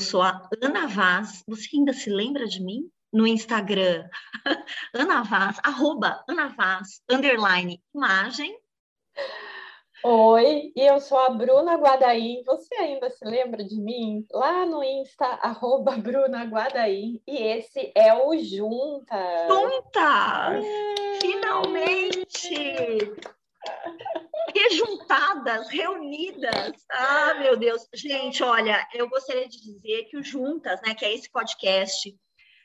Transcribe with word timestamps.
sou 0.00 0.22
a 0.22 0.48
Ana 0.62 0.86
Vaz. 0.86 1.44
Você 1.46 1.76
ainda 1.76 1.92
se 1.92 2.10
lembra 2.10 2.46
de 2.46 2.62
mim? 2.62 2.90
No 3.12 3.26
Instagram, 3.26 4.08
Ana 4.94 5.22
Vaz, 5.24 5.58
arroba 5.64 6.22
Ana 6.28 6.46
Vaz, 6.48 7.02
underline 7.10 7.82
imagem. 7.92 8.56
Oi, 10.02 10.72
e 10.74 10.80
eu 10.80 10.98
sou 10.98 11.18
a 11.18 11.28
Bruna 11.28 11.74
Guadaim. 11.74 12.42
Você 12.46 12.74
ainda 12.76 13.10
se 13.10 13.22
lembra 13.24 13.62
de 13.62 13.76
mim? 13.76 14.24
Lá 14.32 14.64
no 14.64 14.82
Insta, 14.82 15.26
arroba 15.42 15.92
Bruna 15.98 16.44
Guadaim. 16.44 17.20
E 17.26 17.36
esse 17.36 17.92
é 17.94 18.14
o 18.14 18.34
Juntas. 18.38 19.48
Juntas! 19.48 20.64
É. 20.64 21.20
Finalmente! 21.20 23.12
Rejuntadas, 24.54 25.68
reunidas. 25.68 26.84
Ah, 26.90 27.34
meu 27.34 27.56
Deus. 27.56 27.86
Gente, 27.94 28.42
olha, 28.42 28.86
eu 28.94 29.08
gostaria 29.08 29.48
de 29.48 29.60
dizer 29.60 30.04
que 30.04 30.16
o 30.16 30.22
Juntas, 30.22 30.80
né, 30.82 30.94
que 30.94 31.04
é 31.04 31.14
esse 31.14 31.30
podcast 31.30 32.14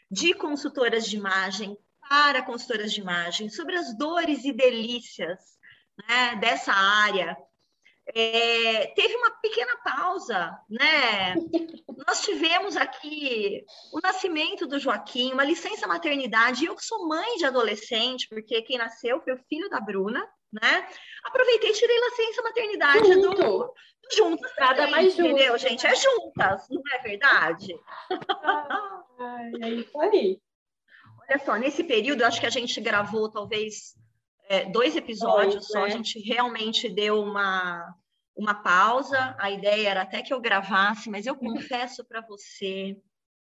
de 0.09 0.33
consultoras 0.33 1.05
de 1.05 1.17
imagem 1.17 1.77
para 2.07 2.43
consultoras 2.43 2.93
de 2.93 3.01
imagem, 3.01 3.49
sobre 3.49 3.75
as 3.75 3.97
dores 3.97 4.45
e 4.45 4.51
delícias 4.51 5.39
né, 6.07 6.35
dessa 6.35 6.71
área, 6.71 7.35
é, 8.13 8.87
teve 8.95 9.15
uma 9.15 9.31
pequena 9.41 9.77
pausa, 9.77 10.55
né? 10.69 11.33
Nós 12.07 12.21
tivemos 12.21 12.77
aqui 12.77 13.65
o 13.91 13.99
nascimento 13.99 14.67
do 14.67 14.79
Joaquim, 14.79 15.33
uma 15.33 15.43
licença 15.43 15.87
maternidade. 15.87 16.65
Eu 16.65 16.75
que 16.75 16.85
sou 16.85 17.07
mãe 17.07 17.37
de 17.37 17.45
adolescente, 17.45 18.27
porque 18.29 18.61
quem 18.61 18.77
nasceu 18.77 19.21
foi 19.21 19.33
o 19.33 19.43
filho 19.49 19.69
da 19.69 19.79
Bruna, 19.79 20.23
né? 20.61 20.87
Aproveitei 21.23 21.71
e 21.71 21.73
tirei 21.73 21.97
licença 21.99 22.41
maternidade 22.41 23.13
Junto. 23.13 23.29
do, 23.29 23.35
do 23.35 23.73
juntas. 24.13 24.51
Nada 24.59 24.87
mais 24.87 25.15
junto, 25.15 25.29
entendeu, 25.29 25.57
gente? 25.57 25.85
É 25.85 25.95
juntas, 25.95 26.67
não 26.69 26.81
é 26.93 26.99
verdade? 26.99 27.75
Ai, 29.19 29.51
é 29.61 29.69
isso 29.69 29.99
aí. 29.99 30.39
Olha 31.27 31.39
só, 31.39 31.55
nesse 31.55 31.83
período, 31.83 32.23
acho 32.23 32.39
que 32.39 32.45
a 32.45 32.51
gente 32.51 32.79
gravou 32.79 33.29
talvez 33.29 33.95
é, 34.47 34.65
dois 34.65 34.95
episódios 34.95 35.67
só, 35.67 35.83
a 35.83 35.89
gente 35.89 36.19
realmente 36.19 36.87
deu 36.87 37.19
uma, 37.21 37.95
uma 38.35 38.53
pausa. 38.53 39.35
A 39.39 39.49
ideia 39.49 39.89
era 39.89 40.01
até 40.03 40.21
que 40.21 40.33
eu 40.33 40.39
gravasse, 40.39 41.09
mas 41.09 41.25
eu 41.25 41.35
confesso 41.35 42.05
para 42.05 42.21
você, 42.21 42.95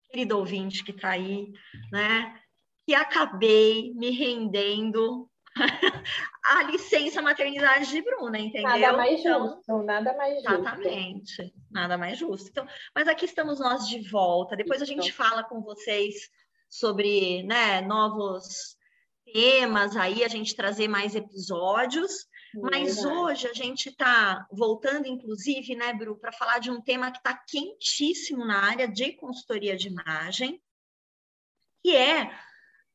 querido 0.10 0.38
ouvinte 0.38 0.84
que 0.84 0.92
está 0.92 1.10
aí, 1.10 1.52
né, 1.92 2.40
que 2.86 2.96
acabei 2.96 3.94
me 3.96 4.12
rendendo 4.12 5.30
a 6.46 6.64
licença 6.64 7.22
maternidade 7.22 7.90
de 7.90 8.02
Bruna, 8.02 8.40
entendeu? 8.40 8.70
Nada 8.70 8.98
mais 8.98 9.20
então, 9.20 9.48
justo, 9.48 9.84
nada 9.84 10.14
mais 10.16 10.36
justo. 10.36 10.54
Exatamente, 10.54 11.54
nada 11.72 11.98
mais 11.98 12.18
justo. 12.18 12.50
Então, 12.50 12.68
mas 12.96 13.08
aqui 13.08 13.26
estamos 13.26 13.60
nós 13.60 13.88
de 13.88 14.08
volta. 14.10 14.56
Depois 14.56 14.82
a 14.82 14.86
gente 14.86 15.12
fala 15.12 15.44
com 15.44 15.62
vocês 15.62 16.30
sobre 16.70 17.44
né, 17.44 17.82
novos 17.82 18.78
temas 19.32 19.96
aí, 19.96 20.24
a 20.24 20.28
gente 20.28 20.56
trazer 20.56 20.88
mais 20.88 21.16
episódios. 21.16 22.28
Mas 22.56 23.04
hoje 23.04 23.48
a 23.48 23.54
gente 23.54 23.90
está 23.90 24.48
voltando, 24.52 25.06
inclusive, 25.06 25.76
né, 25.76 25.94
Bru, 25.94 26.18
para 26.18 26.32
falar 26.32 26.60
de 26.60 26.72
um 26.72 26.82
tema 26.82 27.12
que 27.12 27.18
está 27.18 27.38
quentíssimo 27.48 28.46
na 28.46 28.64
área 28.66 28.88
de 28.88 29.12
consultoria 29.14 29.76
de 29.76 29.90
imagem, 29.90 30.62
que 31.84 31.96
é 31.96 32.32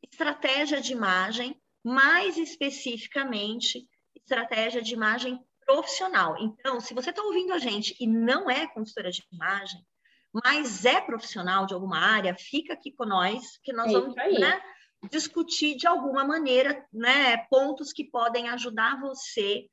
estratégia 0.02 0.80
de 0.80 0.92
imagem, 0.92 1.61
mais 1.84 2.36
especificamente, 2.36 3.88
estratégia 4.14 4.80
de 4.80 4.94
imagem 4.94 5.38
profissional. 5.64 6.36
Então, 6.38 6.80
se 6.80 6.94
você 6.94 7.10
está 7.10 7.22
ouvindo 7.22 7.52
a 7.52 7.58
gente 7.58 7.96
e 7.98 8.06
não 8.06 8.50
é 8.50 8.66
consultora 8.66 9.10
de 9.10 9.22
imagem, 9.32 9.84
mas 10.32 10.84
é 10.84 11.00
profissional 11.00 11.66
de 11.66 11.74
alguma 11.74 11.98
área, 11.98 12.34
fica 12.34 12.72
aqui 12.72 12.92
com 12.92 13.04
nós, 13.04 13.58
que 13.62 13.72
nós 13.72 13.90
é 13.90 13.92
vamos 13.92 14.14
né, 14.14 14.62
discutir 15.10 15.76
de 15.76 15.86
alguma 15.86 16.24
maneira 16.24 16.86
né, 16.92 17.36
pontos 17.48 17.92
que 17.92 18.04
podem 18.04 18.48
ajudar 18.48 19.00
você 19.00 19.66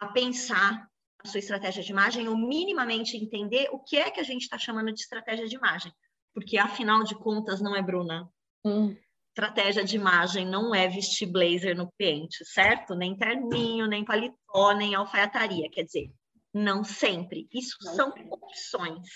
a 0.00 0.08
pensar 0.08 0.88
a 1.24 1.28
sua 1.28 1.38
estratégia 1.38 1.82
de 1.82 1.90
imagem 1.90 2.28
ou 2.28 2.36
minimamente 2.36 3.16
entender 3.16 3.68
o 3.72 3.78
que 3.80 3.96
é 3.96 4.10
que 4.10 4.20
a 4.20 4.24
gente 4.24 4.42
está 4.42 4.58
chamando 4.58 4.92
de 4.92 5.00
estratégia 5.00 5.46
de 5.46 5.56
imagem. 5.56 5.92
Porque, 6.34 6.58
afinal 6.58 7.02
de 7.02 7.14
contas, 7.14 7.60
não 7.60 7.74
é, 7.74 7.82
Bruna? 7.82 8.30
Hum. 8.64 8.94
Estratégia 9.36 9.84
de 9.84 9.96
imagem 9.96 10.46
não 10.46 10.74
é 10.74 10.88
vestir 10.88 11.26
blazer 11.26 11.76
no 11.76 11.92
pente, 11.98 12.42
certo? 12.46 12.94
Nem 12.94 13.14
terninho, 13.14 13.86
nem 13.86 14.02
paletó, 14.02 14.72
nem 14.72 14.94
alfaiataria. 14.94 15.68
Quer 15.68 15.82
dizer, 15.82 16.10
não 16.54 16.82
sempre. 16.82 17.46
Isso 17.52 17.76
são 17.94 18.14
opções. 18.30 19.06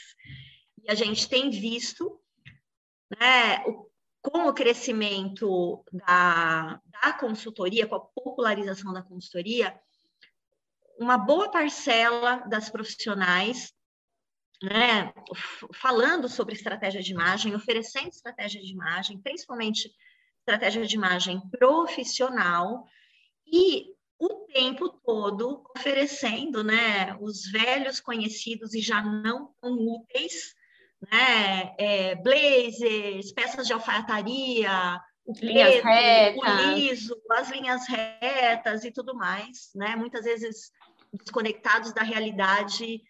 E 0.85 0.91
a 0.91 0.95
gente 0.95 1.27
tem 1.27 1.49
visto 1.49 2.21
né, 3.19 3.65
o 3.67 3.91
com 4.23 4.47
o 4.49 4.53
crescimento 4.53 5.83
da, 5.93 6.81
da 6.85 7.13
consultoria, 7.15 7.87
com 7.87 7.95
a 7.95 8.01
popularização 8.01 8.93
da 8.93 9.03
consultoria, 9.03 9.79
uma 10.99 11.17
boa 11.17 11.51
parcela 11.51 12.37
das 12.49 12.69
profissionais, 12.69 13.73
né, 14.63 15.13
falando 15.75 16.29
sobre 16.29 16.55
estratégia 16.55 17.01
de 17.01 17.13
imagem, 17.13 17.55
oferecendo 17.55 18.09
estratégia 18.09 18.61
de 18.61 18.71
imagem, 18.71 19.19
principalmente 19.19 19.91
estratégia 20.41 20.87
de 20.87 20.97
imagem 20.97 21.41
profissional, 21.51 22.85
e 23.47 23.87
o 24.19 24.47
tempo 24.53 24.89
todo 25.05 25.65
oferecendo, 25.77 26.63
né, 26.63 27.17
os 27.21 27.51
velhos 27.51 28.01
conhecidos 28.01 28.75
e 28.75 28.81
já 28.81 29.03
não 29.03 29.55
tão 29.61 29.73
úteis 29.73 30.55
né? 31.11 31.75
É, 31.79 32.15
blazers, 32.17 33.33
peças 33.33 33.67
de 33.67 33.73
alfaiataria, 33.73 35.01
o 35.25 35.33
preto, 35.33 35.87
o 35.87 36.75
liso, 36.75 37.17
as 37.31 37.51
linhas 37.51 37.87
retas 37.89 38.85
e 38.85 38.91
tudo 38.91 39.15
mais, 39.15 39.71
né? 39.75 39.97
Muitas 39.97 40.25
vezes 40.25 40.71
desconectados 41.13 41.93
da 41.93 42.03
realidade 42.03 43.03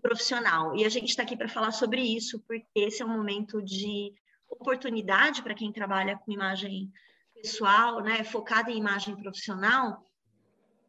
profissional. 0.00 0.74
E 0.76 0.84
a 0.84 0.88
gente 0.88 1.10
está 1.10 1.22
aqui 1.22 1.36
para 1.36 1.48
falar 1.48 1.72
sobre 1.72 2.00
isso, 2.00 2.42
porque 2.46 2.66
esse 2.74 3.02
é 3.02 3.04
um 3.04 3.16
momento 3.16 3.62
de 3.62 4.14
oportunidade 4.48 5.42
para 5.42 5.54
quem 5.54 5.72
trabalha 5.72 6.18
com 6.18 6.32
imagem 6.32 6.90
pessoal, 7.34 8.00
né, 8.02 8.24
focada 8.24 8.70
em 8.70 8.78
imagem 8.78 9.14
profissional, 9.16 10.02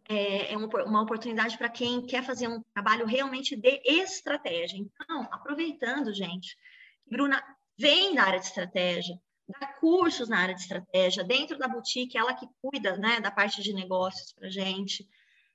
é, 0.09 0.53
é 0.53 0.57
uma 0.57 1.01
oportunidade 1.01 1.57
para 1.57 1.69
quem 1.69 2.05
quer 2.05 2.23
fazer 2.23 2.47
um 2.47 2.61
trabalho 2.73 3.05
realmente 3.05 3.55
de 3.55 3.81
estratégia. 3.85 4.77
Então, 4.77 5.27
aproveitando, 5.31 6.13
gente, 6.13 6.57
Bruna 7.05 7.43
vem 7.77 8.15
da 8.15 8.23
área 8.23 8.39
de 8.39 8.45
estratégia, 8.45 9.19
dá 9.59 9.67
cursos 9.73 10.29
na 10.29 10.39
área 10.39 10.55
de 10.55 10.61
estratégia, 10.61 11.23
dentro 11.23 11.57
da 11.57 11.67
boutique, 11.67 12.17
ela 12.17 12.33
que 12.33 12.47
cuida 12.61 12.97
né, 12.97 13.19
da 13.19 13.31
parte 13.31 13.61
de 13.61 13.73
negócios 13.73 14.33
para 14.33 14.49
gente. 14.49 15.07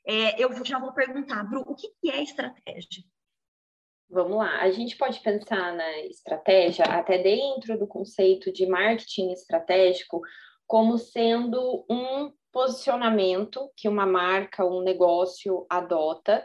É, 0.05 0.43
eu 0.43 0.65
já 0.65 0.79
vou 0.79 0.93
perguntar, 0.93 1.43
Bru, 1.45 1.63
o 1.67 1.75
que, 1.75 1.89
que 2.01 2.11
é 2.11 2.23
estratégia? 2.23 3.05
Vamos 4.13 4.37
lá, 4.37 4.61
a 4.61 4.71
gente 4.71 4.95
pode 4.99 5.21
pensar 5.21 5.75
na 5.75 6.01
estratégia 6.01 6.85
até 6.85 7.17
dentro 7.17 7.79
do 7.79 7.87
conceito 7.87 8.53
de 8.53 8.67
marketing 8.67 9.33
estratégico 9.33 10.21
como 10.67 10.99
sendo 10.99 11.83
um 11.89 12.31
posicionamento 12.53 13.71
que 13.75 13.89
uma 13.89 14.05
marca, 14.05 14.67
um 14.67 14.83
negócio 14.83 15.65
adota, 15.67 16.45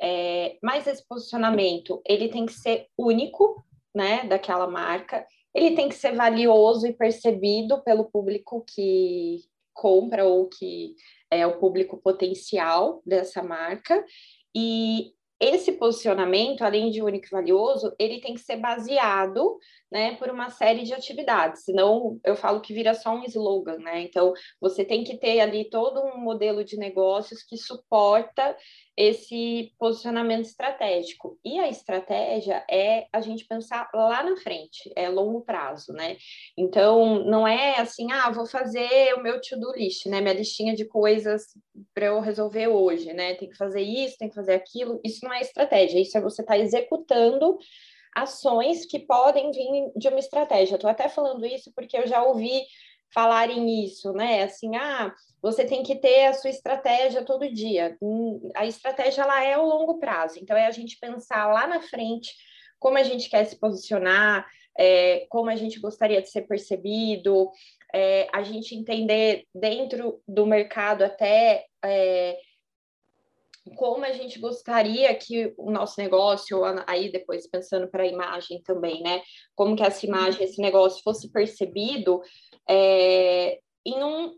é, 0.00 0.58
mas 0.62 0.86
esse 0.86 1.04
posicionamento 1.08 2.00
ele 2.06 2.28
tem 2.28 2.46
que 2.46 2.52
ser 2.52 2.86
único, 2.96 3.66
né, 3.92 4.22
daquela 4.22 4.68
marca, 4.68 5.26
ele 5.52 5.74
tem 5.74 5.88
que 5.88 5.96
ser 5.96 6.14
valioso 6.14 6.86
e 6.86 6.92
percebido 6.92 7.82
pelo 7.82 8.04
público 8.04 8.64
que 8.64 9.40
compra 9.74 10.24
ou 10.24 10.48
que 10.48 10.94
é 11.28 11.44
o 11.44 11.58
público 11.58 11.96
potencial 11.96 13.02
dessa 13.04 13.42
marca 13.42 14.04
e 14.54 15.17
esse 15.40 15.72
posicionamento, 15.72 16.62
além 16.62 16.90
de 16.90 17.02
único 17.02 17.26
e 17.26 17.30
valioso, 17.30 17.94
ele 17.98 18.20
tem 18.20 18.34
que 18.34 18.40
ser 18.40 18.56
baseado 18.56 19.58
né, 19.90 20.16
por 20.16 20.28
uma 20.28 20.50
série 20.50 20.82
de 20.82 20.92
atividades, 20.92 21.64
senão 21.64 22.18
eu 22.24 22.36
falo 22.36 22.60
que 22.60 22.74
vira 22.74 22.92
só 22.92 23.14
um 23.14 23.24
slogan, 23.24 23.78
né? 23.78 24.02
Então, 24.02 24.32
você 24.60 24.84
tem 24.84 25.04
que 25.04 25.16
ter 25.16 25.40
ali 25.40 25.70
todo 25.70 26.00
um 26.00 26.18
modelo 26.18 26.64
de 26.64 26.76
negócios 26.76 27.42
que 27.42 27.56
suporta 27.56 28.56
esse 28.98 29.72
posicionamento 29.78 30.44
estratégico. 30.44 31.38
E 31.44 31.56
a 31.60 31.68
estratégia 31.68 32.64
é 32.68 33.06
a 33.12 33.20
gente 33.20 33.46
pensar 33.46 33.88
lá 33.94 34.24
na 34.24 34.36
frente, 34.36 34.92
é 34.96 35.08
longo 35.08 35.42
prazo, 35.42 35.92
né? 35.92 36.16
Então, 36.56 37.24
não 37.24 37.46
é 37.46 37.78
assim, 37.78 38.10
ah, 38.10 38.28
vou 38.28 38.44
fazer 38.44 39.14
o 39.14 39.22
meu 39.22 39.40
to-do 39.40 39.72
list, 39.76 40.06
né? 40.06 40.20
Minha 40.20 40.34
listinha 40.34 40.74
de 40.74 40.84
coisas 40.84 41.44
para 41.94 42.06
eu 42.06 42.18
resolver 42.18 42.66
hoje, 42.66 43.12
né? 43.12 43.34
Tem 43.34 43.48
que 43.48 43.56
fazer 43.56 43.82
isso, 43.82 44.18
tem 44.18 44.28
que 44.28 44.34
fazer 44.34 44.54
aquilo. 44.54 45.00
Isso 45.04 45.24
não 45.24 45.32
é 45.32 45.42
estratégia, 45.42 46.00
isso 46.00 46.18
é 46.18 46.20
você 46.20 46.42
estar 46.42 46.54
tá 46.54 46.58
executando 46.58 47.56
ações 48.16 48.84
que 48.84 48.98
podem 48.98 49.52
vir 49.52 49.92
de 49.94 50.08
uma 50.08 50.18
estratégia. 50.18 50.74
Estou 50.74 50.90
até 50.90 51.08
falando 51.08 51.46
isso 51.46 51.70
porque 51.72 51.96
eu 51.96 52.06
já 52.08 52.24
ouvi 52.24 52.62
falarem 53.12 53.84
isso, 53.84 54.12
né? 54.12 54.42
Assim, 54.42 54.76
ah, 54.76 55.14
você 55.40 55.64
tem 55.64 55.82
que 55.82 55.96
ter 55.96 56.26
a 56.26 56.34
sua 56.34 56.50
estratégia 56.50 57.24
todo 57.24 57.52
dia. 57.52 57.96
Hum, 58.02 58.50
a 58.54 58.66
estratégia 58.66 59.22
ela 59.22 59.42
é 59.42 59.56
o 59.56 59.64
longo 59.64 59.98
prazo, 59.98 60.38
então 60.40 60.56
é 60.56 60.66
a 60.66 60.70
gente 60.70 60.98
pensar 60.98 61.46
lá 61.46 61.66
na 61.66 61.80
frente 61.80 62.32
como 62.78 62.96
a 62.96 63.02
gente 63.02 63.28
quer 63.28 63.44
se 63.44 63.58
posicionar, 63.58 64.46
é, 64.78 65.26
como 65.28 65.50
a 65.50 65.56
gente 65.56 65.80
gostaria 65.80 66.22
de 66.22 66.30
ser 66.30 66.42
percebido, 66.42 67.50
é, 67.92 68.28
a 68.32 68.42
gente 68.42 68.74
entender 68.74 69.46
dentro 69.52 70.22
do 70.26 70.46
mercado 70.46 71.02
até 71.02 71.66
é, 71.84 72.38
como 73.76 74.04
a 74.04 74.12
gente 74.12 74.38
gostaria 74.38 75.14
que 75.14 75.54
o 75.56 75.70
nosso 75.70 76.00
negócio, 76.00 76.60
aí 76.86 77.10
depois 77.10 77.48
pensando 77.48 77.88
para 77.88 78.02
a 78.02 78.06
imagem 78.06 78.62
também, 78.62 79.02
né? 79.02 79.22
Como 79.54 79.76
que 79.76 79.82
essa 79.82 80.04
imagem, 80.04 80.44
esse 80.44 80.60
negócio 80.60 81.02
fosse 81.02 81.30
percebido 81.30 82.20
é, 82.68 83.58
em 83.84 84.02
um, 84.02 84.36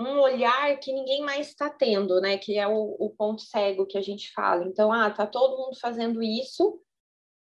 um 0.00 0.20
olhar 0.20 0.78
que 0.78 0.92
ninguém 0.92 1.22
mais 1.22 1.48
está 1.48 1.70
tendo, 1.70 2.20
né? 2.20 2.36
Que 2.38 2.58
é 2.58 2.66
o, 2.66 2.96
o, 2.98 3.10
ponto 3.10 3.42
cego 3.42 3.86
que 3.86 3.98
a 3.98 4.02
gente 4.02 4.32
fala. 4.32 4.64
Então, 4.64 4.92
ah, 4.92 5.10
tá 5.10 5.26
todo 5.26 5.58
mundo 5.58 5.78
fazendo 5.80 6.22
isso. 6.22 6.80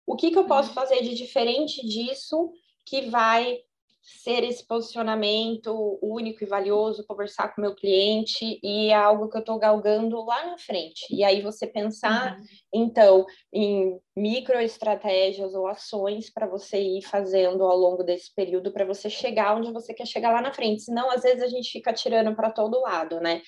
O 0.07 0.17
que, 0.17 0.31
que 0.31 0.39
eu 0.39 0.47
posso 0.47 0.69
uhum. 0.69 0.75
fazer 0.75 1.03
de 1.03 1.15
diferente 1.15 1.87
disso 1.87 2.53
que 2.85 3.03
vai 3.03 3.61
ser 4.19 4.45
esse 4.45 4.67
posicionamento 4.67 5.99
único 6.03 6.45
e 6.45 6.47
valioso, 6.47 7.07
conversar 7.07 7.49
com 7.49 7.61
o 7.61 7.65
meu 7.65 7.75
cliente 7.75 8.59
e 8.63 8.89
é 8.89 8.95
algo 8.95 9.29
que 9.29 9.37
eu 9.37 9.41
estou 9.41 9.59
galgando 9.59 10.23
lá 10.25 10.47
na 10.47 10.59
frente. 10.59 11.07
E 11.11 11.25
aí 11.25 11.41
você 11.41 11.67
pensar, 11.67 12.37
uhum. 12.37 12.45
então, 12.75 13.27
em 13.53 13.99
microestratégias 14.17 15.55
ou 15.55 15.67
ações 15.67 16.31
para 16.31 16.47
você 16.47 16.81
ir 16.81 17.03
fazendo 17.03 17.65
ao 17.65 17.77
longo 17.77 18.03
desse 18.03 18.35
período 18.35 18.73
para 18.73 18.85
você 18.85 19.09
chegar 19.09 19.57
onde 19.57 19.73
você 19.73 19.95
quer 19.95 20.07
chegar 20.07 20.33
lá 20.33 20.43
na 20.43 20.53
frente. 20.53 20.83
Senão, 20.83 21.11
às 21.11 21.23
vezes, 21.23 21.43
a 21.43 21.49
gente 21.49 21.71
fica 21.71 21.93
tirando 21.93 22.35
para 22.35 22.51
todo 22.51 22.81
lado, 22.81 23.21
né? 23.21 23.41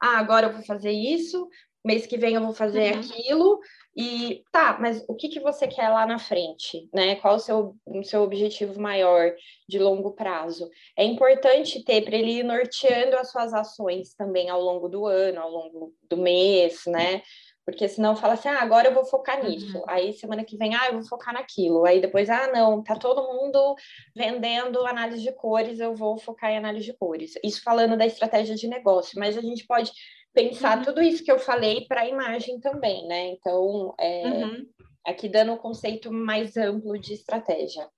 Ah, 0.00 0.18
agora 0.18 0.46
eu 0.46 0.52
vou 0.52 0.62
fazer 0.62 0.92
isso, 0.92 1.48
mês 1.86 2.06
que 2.06 2.18
vem 2.18 2.34
eu 2.34 2.42
vou 2.42 2.52
fazer 2.52 2.94
uhum. 2.94 3.00
aquilo, 3.00 3.60
e 3.96 4.44
tá, 4.52 4.76
mas 4.78 5.02
o 5.08 5.14
que, 5.14 5.28
que 5.28 5.40
você 5.40 5.66
quer 5.66 5.88
lá 5.88 6.04
na 6.04 6.18
frente, 6.18 6.86
né? 6.92 7.14
Qual 7.16 7.36
o 7.36 7.38
seu, 7.38 7.74
o 7.86 8.04
seu 8.04 8.22
objetivo 8.22 8.78
maior 8.78 9.32
de 9.66 9.78
longo 9.78 10.10
prazo? 10.10 10.68
É 10.94 11.02
importante 11.02 11.82
ter 11.82 12.02
para 12.02 12.14
ele 12.14 12.40
ir 12.40 12.44
norteando 12.44 13.16
as 13.16 13.30
suas 13.30 13.54
ações 13.54 14.12
também 14.14 14.50
ao 14.50 14.60
longo 14.60 14.86
do 14.86 15.06
ano, 15.06 15.40
ao 15.40 15.50
longo 15.50 15.94
do 16.10 16.16
mês, 16.18 16.82
né? 16.86 17.22
Porque 17.64 17.88
senão 17.88 18.14
fala 18.14 18.34
assim, 18.34 18.48
ah, 18.48 18.60
agora 18.60 18.88
eu 18.88 18.94
vou 18.94 19.04
focar 19.04 19.42
nisso. 19.42 19.78
Uhum. 19.78 19.84
Aí 19.88 20.12
semana 20.12 20.44
que 20.44 20.58
vem, 20.58 20.74
ah, 20.74 20.88
eu 20.88 20.92
vou 20.92 21.08
focar 21.08 21.32
naquilo. 21.32 21.84
Aí 21.86 21.98
depois, 21.98 22.28
ah, 22.28 22.48
não, 22.52 22.82
tá 22.82 22.96
todo 22.96 23.26
mundo 23.26 23.74
vendendo 24.14 24.86
análise 24.86 25.22
de 25.22 25.32
cores, 25.32 25.80
eu 25.80 25.94
vou 25.94 26.18
focar 26.18 26.50
em 26.50 26.58
análise 26.58 26.84
de 26.84 26.92
cores. 26.92 27.32
Isso 27.42 27.62
falando 27.64 27.96
da 27.96 28.06
estratégia 28.06 28.54
de 28.54 28.68
negócio, 28.68 29.18
mas 29.18 29.38
a 29.38 29.40
gente 29.40 29.66
pode 29.66 29.90
pensar 30.36 30.76
uhum. 30.76 30.84
tudo 30.84 31.02
isso 31.02 31.24
que 31.24 31.32
eu 31.32 31.38
falei 31.38 31.86
para 31.86 32.02
a 32.02 32.08
imagem 32.08 32.60
também, 32.60 33.08
né? 33.08 33.28
Então, 33.28 33.94
é, 33.98 34.28
uhum. 34.28 34.66
aqui 35.06 35.30
dando 35.30 35.52
um 35.52 35.56
conceito 35.56 36.12
mais 36.12 36.58
amplo 36.58 36.98
de 36.98 37.14
estratégia. 37.14 37.88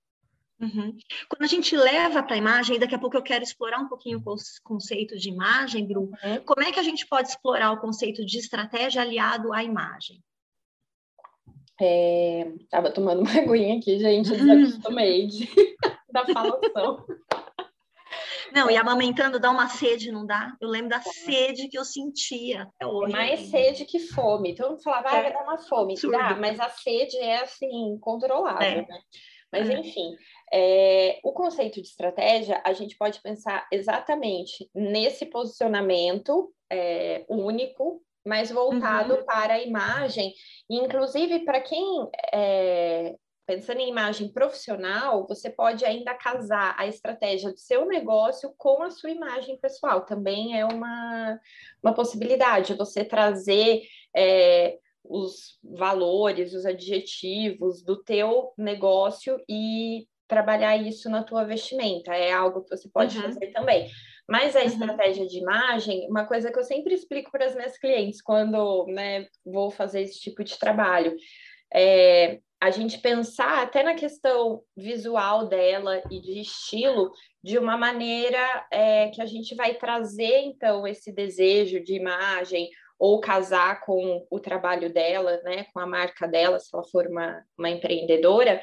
Uhum. 0.57 0.97
Quando 1.27 1.43
a 1.43 1.47
gente 1.47 1.75
leva 1.75 2.23
para 2.23 2.35
a 2.35 2.37
imagem, 2.37 2.79
daqui 2.79 2.95
a 2.95 2.99
pouco 2.99 3.17
eu 3.17 3.21
quero 3.21 3.43
explorar 3.43 3.79
um 3.79 3.89
pouquinho 3.89 4.19
o 4.25 4.35
conceito 4.63 5.17
de 5.17 5.29
imagem, 5.29 5.85
Bru, 5.85 6.03
uhum. 6.03 6.39
como 6.45 6.63
é 6.63 6.71
que 6.71 6.79
a 6.79 6.83
gente 6.83 7.05
pode 7.05 7.27
explorar 7.27 7.73
o 7.73 7.81
conceito 7.81 8.25
de 8.25 8.37
estratégia 8.37 9.01
aliado 9.01 9.51
à 9.51 9.61
imagem? 9.61 10.23
É, 11.81 12.53
tava 12.69 12.89
tomando 12.89 13.21
uma 13.21 13.31
aguinha 13.35 13.77
aqui, 13.77 13.99
gente, 13.99 14.31
desacostumei 14.31 15.27
de, 15.27 15.49
da 16.11 16.25
falação. 16.25 17.05
Não, 18.53 18.69
e 18.69 18.77
amamentando 18.77 19.39
dá 19.39 19.49
uma 19.51 19.67
sede, 19.69 20.11
não 20.11 20.25
dá? 20.25 20.55
Eu 20.59 20.69
lembro 20.69 20.89
da 20.89 21.01
sede 21.01 21.67
que 21.67 21.77
eu 21.77 21.85
sentia 21.85 22.63
até 22.63 22.85
hoje. 22.85 23.11
Mais 23.11 23.39
sede 23.49 23.85
que 23.85 23.99
fome. 23.99 24.55
Todo 24.55 24.71
mundo 24.71 24.83
falava, 24.83 25.09
ah, 25.09 25.21
vai 25.21 25.33
dar 25.33 25.43
uma 25.43 25.57
fome. 25.57 25.95
Dá, 26.11 26.35
mas 26.35 26.59
a 26.59 26.69
sede 26.69 27.17
é 27.17 27.41
assim, 27.41 27.97
controlável, 27.99 28.67
é. 28.67 28.81
né? 28.81 28.99
Mas, 29.51 29.69
é. 29.69 29.73
enfim, 29.73 30.15
é, 30.53 31.19
o 31.23 31.33
conceito 31.33 31.81
de 31.81 31.87
estratégia, 31.87 32.61
a 32.63 32.73
gente 32.73 32.95
pode 32.97 33.21
pensar 33.21 33.67
exatamente 33.71 34.69
nesse 34.75 35.25
posicionamento 35.25 36.53
é, 36.71 37.25
único, 37.27 38.01
mas 38.25 38.51
voltado 38.51 39.15
uhum. 39.15 39.25
para 39.25 39.55
a 39.55 39.63
imagem, 39.63 40.33
inclusive 40.69 41.39
para 41.39 41.61
quem 41.61 42.07
é, 42.31 43.15
pensando 43.49 43.79
em 43.79 43.89
imagem 43.89 44.31
profissional, 44.31 45.25
você 45.27 45.49
pode 45.49 45.83
ainda 45.83 46.13
casar 46.13 46.75
a 46.77 46.85
estratégia 46.85 47.51
do 47.51 47.57
seu 47.57 47.87
negócio 47.87 48.53
com 48.55 48.83
a 48.83 48.91
sua 48.91 49.09
imagem 49.09 49.57
pessoal. 49.57 50.05
Também 50.05 50.55
é 50.55 50.63
uma, 50.63 51.39
uma 51.81 51.91
possibilidade 51.95 52.75
você 52.75 53.03
trazer 53.03 53.81
é, 54.15 54.77
os 55.03 55.57
valores, 55.63 56.53
os 56.53 56.63
adjetivos 56.63 57.83
do 57.83 58.03
teu 58.03 58.53
negócio 58.55 59.43
e 59.49 60.07
trabalhar 60.27 60.77
isso 60.77 61.09
na 61.09 61.23
tua 61.23 61.43
vestimenta. 61.43 62.13
É 62.13 62.31
algo 62.31 62.61
que 62.61 62.77
você 62.77 62.87
pode 62.87 63.17
uhum. 63.17 63.23
fazer 63.23 63.47
também. 63.47 63.89
Mas 64.29 64.55
a 64.55 64.59
uhum. 64.59 64.67
estratégia 64.67 65.25
de 65.25 65.39
imagem, 65.39 66.07
uma 66.07 66.27
coisa 66.27 66.51
que 66.51 66.59
eu 66.59 66.63
sempre 66.63 66.93
explico 66.93 67.31
para 67.31 67.47
as 67.47 67.55
minhas 67.55 67.79
clientes 67.79 68.21
quando 68.21 68.85
né, 68.89 69.25
vou 69.43 69.71
fazer 69.71 70.01
esse 70.01 70.19
tipo 70.19 70.43
de 70.43 70.55
trabalho, 70.59 71.15
é, 71.73 72.39
a 72.61 72.71
gente 72.71 72.97
pensar 72.97 73.63
até 73.63 73.83
na 73.83 73.93
questão 73.93 74.61
visual 74.75 75.47
dela 75.47 76.01
e 76.11 76.19
de 76.19 76.41
estilo 76.41 77.11
de 77.41 77.57
uma 77.57 77.77
maneira 77.77 78.67
é, 78.69 79.07
que 79.09 79.21
a 79.21 79.25
gente 79.25 79.55
vai 79.55 79.75
trazer 79.75 80.39
então 80.39 80.85
esse 80.85 81.11
desejo 81.11 81.81
de 81.81 81.95
imagem 81.95 82.69
ou 82.99 83.21
casar 83.21 83.79
com 83.85 84.27
o 84.29 84.39
trabalho 84.41 84.91
dela, 84.91 85.39
né, 85.43 85.65
com 85.73 85.79
a 85.79 85.87
marca 85.87 86.27
dela, 86.27 86.59
se 86.59 86.69
ela 86.73 86.83
for 86.83 87.07
uma, 87.07 87.41
uma 87.57 87.69
empreendedora, 87.69 88.61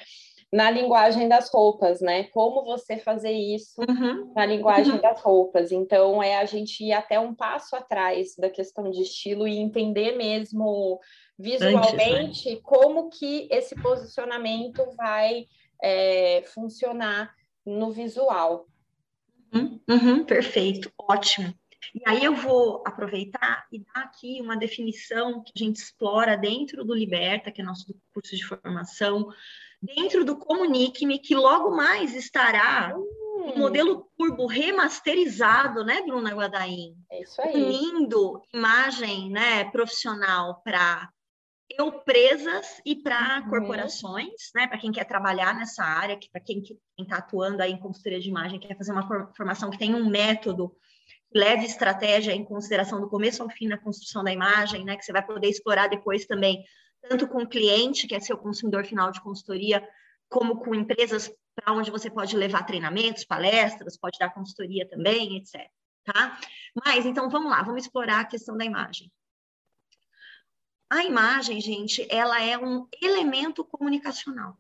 na 0.52 0.70
linguagem 0.70 1.28
das 1.28 1.50
roupas, 1.52 2.00
né? 2.00 2.24
Como 2.24 2.64
você 2.64 2.98
fazer 2.98 3.32
isso 3.32 3.80
uhum. 3.80 4.32
na 4.34 4.46
linguagem 4.46 4.94
uhum. 4.94 5.00
das 5.00 5.20
roupas. 5.20 5.72
Então, 5.72 6.22
é 6.22 6.36
a 6.36 6.44
gente 6.44 6.84
ir 6.84 6.92
até 6.92 7.18
um 7.18 7.34
passo 7.34 7.74
atrás 7.74 8.36
da 8.36 8.48
questão 8.48 8.90
de 8.90 9.02
estilo 9.02 9.48
e 9.48 9.58
entender 9.58 10.16
mesmo 10.16 11.00
visualmente 11.38 12.14
Antes, 12.14 12.44
né? 12.44 12.60
como 12.62 13.10
que 13.10 13.48
esse 13.50 13.74
posicionamento 13.76 14.84
vai 14.96 15.46
é, 15.82 16.42
funcionar 16.54 17.34
no 17.64 17.90
visual. 17.90 18.66
Uhum, 19.52 19.80
uhum, 19.88 20.24
perfeito, 20.24 20.90
ótimo. 20.98 21.54
E 21.94 22.00
aí 22.06 22.24
eu 22.24 22.34
vou 22.34 22.82
aproveitar 22.86 23.66
e 23.72 23.78
dar 23.78 24.02
aqui 24.02 24.40
uma 24.40 24.56
definição 24.56 25.42
que 25.42 25.52
a 25.54 25.58
gente 25.58 25.76
explora 25.76 26.36
dentro 26.36 26.84
do 26.84 26.94
Liberta, 26.94 27.50
que 27.50 27.60
é 27.60 27.64
nosso 27.64 27.94
curso 28.12 28.34
de 28.34 28.44
formação, 28.44 29.28
dentro 29.80 30.24
do 30.24 30.36
Comunique-me, 30.36 31.18
que 31.18 31.34
logo 31.34 31.70
mais 31.70 32.14
estará 32.14 32.94
hum. 32.96 33.52
um 33.54 33.58
modelo 33.58 34.10
turbo 34.16 34.46
remasterizado, 34.46 35.84
né, 35.84 36.02
Bruna 36.02 36.34
Guadaim? 36.34 36.96
É 37.10 37.22
isso 37.22 37.40
aí. 37.40 37.54
Unindo 37.54 38.42
imagem 38.52 39.30
né, 39.30 39.64
profissional 39.64 40.60
para 40.64 41.08
eu 41.68 41.92
presas 42.00 42.80
e 42.84 42.94
para 42.94 43.40
uhum. 43.40 43.50
corporações, 43.50 44.50
né, 44.54 44.66
para 44.66 44.78
quem 44.78 44.92
quer 44.92 45.04
trabalhar 45.04 45.54
nessa 45.54 45.82
área, 45.82 46.18
para 46.30 46.40
quem 46.40 46.62
está 46.98 47.16
atuando 47.16 47.62
aí 47.62 47.72
em 47.72 47.78
consultoria 47.78 48.20
de 48.20 48.28
imagem, 48.28 48.60
quer 48.60 48.76
fazer 48.76 48.92
uma 48.92 49.32
formação 49.34 49.70
que 49.70 49.78
tem 49.78 49.94
um 49.94 50.08
método 50.08 50.74
que 51.30 51.38
leve 51.38 51.64
estratégia 51.64 52.32
em 52.32 52.44
consideração 52.44 53.00
do 53.00 53.08
começo 53.08 53.42
ao 53.42 53.50
fim 53.50 53.66
na 53.66 53.78
construção 53.78 54.22
da 54.22 54.32
imagem, 54.32 54.84
né, 54.84 54.96
que 54.96 55.04
você 55.04 55.12
vai 55.12 55.24
poder 55.24 55.48
explorar 55.48 55.88
depois 55.88 56.24
também, 56.26 56.64
tanto 57.02 57.26
com 57.26 57.42
o 57.42 57.48
cliente, 57.48 58.06
que 58.06 58.14
é 58.14 58.20
seu 58.20 58.38
consumidor 58.38 58.84
final 58.84 59.10
de 59.10 59.20
consultoria, 59.20 59.86
como 60.28 60.58
com 60.58 60.74
empresas 60.74 61.30
para 61.54 61.72
onde 61.72 61.90
você 61.90 62.10
pode 62.10 62.36
levar 62.36 62.64
treinamentos, 62.64 63.24
palestras, 63.24 63.96
pode 63.96 64.18
dar 64.18 64.34
consultoria 64.34 64.88
também, 64.88 65.38
etc. 65.38 65.68
Tá? 66.04 66.38
Mas 66.84 67.06
então 67.06 67.28
vamos 67.30 67.50
lá, 67.50 67.62
vamos 67.62 67.84
explorar 67.84 68.20
a 68.20 68.24
questão 68.24 68.56
da 68.56 68.64
imagem. 68.64 69.10
A 70.88 71.04
imagem, 71.04 71.60
gente, 71.60 72.06
ela 72.10 72.40
é 72.40 72.56
um 72.56 72.86
elemento 73.02 73.64
comunicacional. 73.64 74.56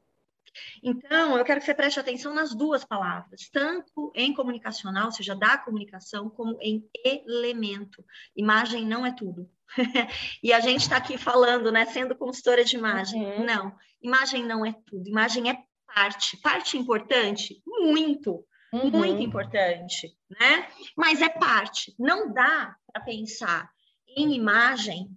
Então, 0.82 1.36
eu 1.36 1.44
quero 1.44 1.60
que 1.60 1.66
você 1.66 1.74
preste 1.74 2.00
atenção 2.00 2.34
nas 2.34 2.54
duas 2.54 2.84
palavras, 2.84 3.48
tanto 3.52 4.12
em 4.14 4.32
comunicacional, 4.32 5.06
ou 5.06 5.12
seja, 5.12 5.34
da 5.34 5.58
comunicação, 5.58 6.30
como 6.30 6.58
em 6.60 6.88
elemento. 7.04 8.04
Imagem 8.34 8.86
não 8.86 9.04
é 9.04 9.12
tudo. 9.12 9.48
e 10.42 10.52
a 10.52 10.60
gente 10.60 10.82
está 10.82 10.96
aqui 10.96 11.18
falando, 11.18 11.70
né, 11.70 11.84
sendo 11.86 12.16
consultora 12.16 12.64
de 12.64 12.76
imagem. 12.76 13.24
Uhum. 13.24 13.44
Não, 13.44 13.76
imagem 14.02 14.44
não 14.44 14.64
é 14.64 14.74
tudo. 14.86 15.08
Imagem 15.08 15.50
é 15.50 15.58
parte. 15.86 16.36
Parte 16.38 16.76
importante? 16.76 17.62
Muito. 17.66 18.44
Uhum. 18.72 18.90
Muito 18.90 19.22
importante, 19.22 20.16
né? 20.28 20.68
Mas 20.96 21.22
é 21.22 21.28
parte. 21.28 21.94
Não 21.98 22.32
dá 22.32 22.76
para 22.92 23.02
pensar 23.02 23.70
em 24.08 24.34
imagem 24.34 25.08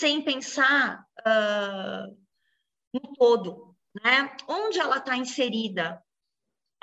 sem 0.00 0.22
pensar 0.22 1.04
uh, 1.20 2.16
no 2.94 3.14
todo, 3.18 3.76
né? 4.02 4.34
Onde 4.48 4.80
ela 4.80 4.96
está 4.96 5.14
inserida? 5.14 6.02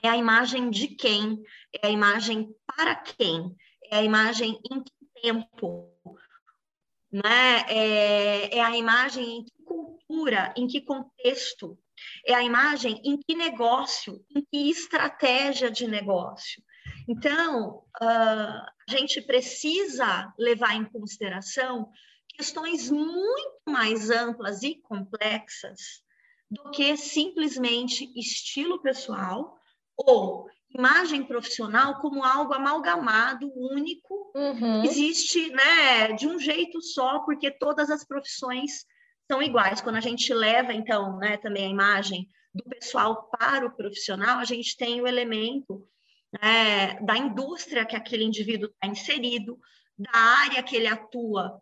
É 0.04 0.10
a 0.10 0.16
imagem 0.16 0.70
de 0.70 0.90
quem? 0.90 1.42
É 1.82 1.88
a 1.88 1.90
imagem 1.90 2.54
para 2.68 2.96
quem? 2.96 3.56
É 3.90 3.98
a 3.98 4.04
imagem 4.04 4.62
em 4.72 4.84
que 4.84 4.92
tempo? 5.20 5.92
Né? 7.12 7.66
É, 7.68 8.58
é 8.58 8.62
a 8.64 8.78
imagem 8.78 9.40
em 9.40 9.44
que 9.46 9.64
cultura 9.66 10.54
em 10.56 10.68
que 10.68 10.82
contexto, 10.82 11.76
é 12.24 12.36
a 12.36 12.44
imagem 12.44 13.02
em 13.04 13.18
que 13.18 13.34
negócio, 13.34 14.24
em 14.30 14.46
que 14.46 14.70
estratégia 14.70 15.72
de 15.72 15.88
negócio. 15.88 16.62
Então, 17.10 17.84
uh, 18.00 18.04
a 18.04 18.92
gente 18.92 19.22
precisa 19.22 20.32
levar 20.38 20.76
em 20.76 20.86
consideração 20.86 21.90
questões 22.38 22.92
muito 22.92 23.62
mais 23.68 24.12
amplas 24.12 24.62
e 24.62 24.76
complexas 24.76 26.04
do 26.50 26.70
que 26.70 26.96
simplesmente 26.96 28.10
estilo 28.16 28.82
pessoal 28.82 29.58
ou 29.98 30.48
imagem 30.70 31.24
profissional 31.24 32.00
como 32.00 32.24
algo 32.24 32.54
amalgamado, 32.54 33.52
único, 33.56 34.32
uhum. 34.36 34.84
existe 34.84 35.50
né, 35.50 36.14
de 36.14 36.28
um 36.28 36.40
jeito 36.40 36.82
só, 36.82 37.20
porque 37.20 37.50
todas 37.50 37.90
as 37.90 38.06
profissões 38.06 38.86
são 39.30 39.42
iguais. 39.42 39.82
Quando 39.82 39.96
a 39.96 40.02
gente 40.02 40.32
leva, 40.34 40.74
então, 40.74 41.18
né, 41.18 41.38
também 41.38 41.66
a 41.66 41.72
imagem 41.72 42.28
do 42.54 42.64
pessoal 42.66 43.30
para 43.30 43.66
o 43.66 43.76
profissional, 43.76 44.40
a 44.40 44.46
gente 44.46 44.78
tem 44.78 45.02
o 45.02 45.08
elemento 45.08 45.88
né, 46.42 47.00
da 47.02 47.18
indústria 47.18 47.86
que 47.86 47.96
aquele 47.96 48.24
indivíduo 48.24 48.70
está 48.70 48.88
inserido, 48.88 49.58
da 49.98 50.12
área 50.14 50.62
que 50.62 50.76
ele 50.76 50.88
atua, 50.88 51.60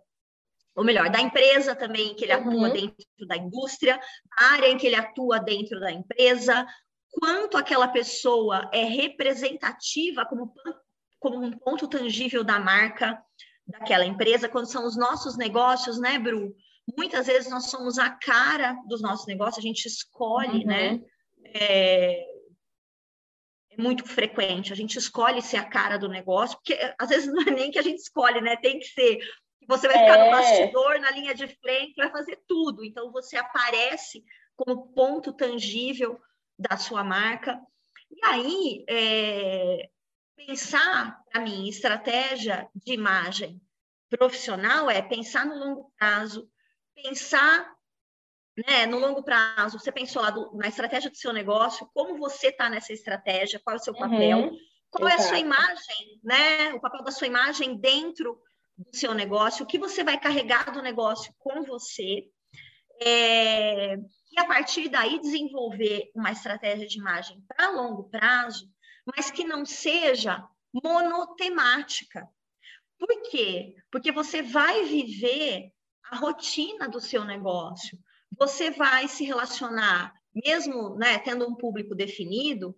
ou 0.76 0.84
melhor, 0.84 1.10
da 1.10 1.22
empresa 1.22 1.76
também 1.76 2.16
que 2.16 2.26
ele 2.26 2.36
uhum. 2.36 2.50
atua 2.50 2.70
dentro 2.70 3.28
da 3.28 3.38
indústria, 3.38 4.00
a 4.38 4.46
área 4.54 4.68
em 4.68 4.78
que 4.78 4.86
ele 4.86 4.96
atua 4.96 5.40
dentro 5.40 5.80
da 5.80 5.92
empresa, 5.92 6.68
quanto 7.12 7.58
aquela 7.58 7.88
pessoa 7.88 8.70
é 8.74 8.84
representativa 8.84 10.26
como, 10.26 10.54
como 11.20 11.42
um 11.42 11.52
ponto 11.52 11.88
tangível 11.88 12.44
da 12.44 12.60
marca 12.60 13.18
daquela 13.66 14.06
empresa, 14.06 14.50
quando 14.50 14.70
são 14.70 14.86
os 14.86 14.98
nossos 14.98 15.38
negócios, 15.38 16.00
né, 16.00 16.20
Bru? 16.20 16.54
Muitas 16.98 17.26
vezes 17.26 17.50
nós 17.50 17.70
somos 17.70 17.98
a 17.98 18.10
cara 18.10 18.74
dos 18.88 19.02
nossos 19.02 19.26
negócios, 19.26 19.58
a 19.58 19.68
gente 19.68 19.86
escolhe, 19.86 20.64
né? 20.66 20.92
uhum. 20.92 20.98
né? 20.98 21.06
É, 21.56 22.36
é 23.72 23.82
muito 23.82 24.06
frequente, 24.06 24.72
a 24.72 24.76
gente 24.76 24.98
escolhe 24.98 25.42
ser 25.42 25.58
a 25.58 25.66
cara 25.66 25.98
do 25.98 26.08
negócio, 26.08 26.58
porque 26.58 26.78
às 27.00 27.10
vezes 27.10 27.28
não 27.34 27.42
é 27.44 27.52
nem 27.52 27.72
que 27.72 27.80
a 27.80 27.84
gente 27.84 28.00
escolhe, 28.00 28.42
né? 28.42 28.56
Tem 28.56 28.80
que 28.80 28.86
ser. 28.86 29.20
Você 29.68 29.88
vai 29.88 30.00
ficar 30.00 30.20
é. 30.20 30.26
no 30.26 30.32
bastidor, 30.32 31.00
na 31.00 31.12
linha 31.12 31.34
de 31.34 31.48
frente, 31.48 31.96
vai 31.96 32.12
fazer 32.12 32.42
tudo. 32.48 32.84
Então 32.84 33.12
você 33.12 33.38
aparece 33.38 34.24
como 34.56 34.88
ponto 34.94 35.34
tangível 35.34 36.20
da 36.58 36.78
sua 36.78 37.04
marca. 37.04 37.60
E 38.10 38.26
aí, 38.26 38.86
é, 38.88 39.90
pensar, 40.36 41.20
para 41.32 41.42
mim, 41.42 41.68
estratégia 41.68 42.70
de 42.74 42.94
imagem 42.94 43.62
profissional 44.10 44.90
é 44.90 45.02
pensar 45.02 45.46
no 45.46 45.56
longo 45.56 45.92
prazo, 45.98 46.50
pensar 46.96 47.76
né, 48.68 48.86
no 48.86 49.00
longo 49.00 49.24
prazo. 49.24 49.80
Você 49.80 49.92
pensou 49.92 50.22
lá 50.22 50.30
do, 50.30 50.56
na 50.56 50.68
estratégia 50.68 51.10
do 51.10 51.18
seu 51.18 51.34
negócio, 51.34 51.90
como 51.94 52.18
você 52.18 52.48
está 52.48 52.70
nessa 52.70 52.94
estratégia, 52.94 53.60
qual 53.64 53.76
é 53.76 53.80
o 53.80 53.84
seu 53.84 53.94
papel, 53.94 54.38
uhum, 54.38 54.58
qual 54.90 55.10
exato. 55.10 55.22
é 55.22 55.26
a 55.26 55.28
sua 55.30 55.40
imagem, 55.40 56.20
né, 56.24 56.74
o 56.74 56.80
papel 56.80 57.04
da 57.04 57.12
sua 57.12 57.28
imagem 57.28 57.78
dentro 57.78 58.40
do 58.78 58.96
seu 58.96 59.14
negócio, 59.14 59.64
o 59.64 59.68
que 59.68 59.80
você 59.80 60.04
vai 60.04 60.20
carregar 60.20 60.72
do 60.72 60.82
negócio 60.82 61.34
com 61.38 61.64
você. 61.64 62.28
É, 63.02 63.96
e 63.96 64.40
a 64.40 64.46
partir 64.46 64.90
daí 64.90 65.20
desenvolver 65.20 66.12
uma 66.16 66.32
estratégia 66.32 66.88
de 66.88 66.98
imagem 66.98 67.42
para 67.48 67.72
longo 67.72 68.10
prazo, 68.10 68.70
mas 69.06 69.30
que 69.32 69.44
não 69.44 69.66
seja 69.66 70.48
monotemática. 70.74 72.28
Por 72.98 73.22
quê? 73.30 73.76
Porque 73.92 74.12
você 74.12 74.42
vai 74.42 74.84
viver 74.86 75.72
a 76.10 76.18
rotina 76.18 76.88
do 76.88 77.00
seu 77.00 77.24
negócio. 77.24 77.98
Você 78.38 78.72
vai 78.72 79.08
se 79.08 79.24
relacionar, 79.24 80.14
mesmo 80.34 80.96
né, 80.96 81.18
tendo 81.20 81.48
um 81.48 81.56
público 81.56 81.96
definido, 81.96 82.76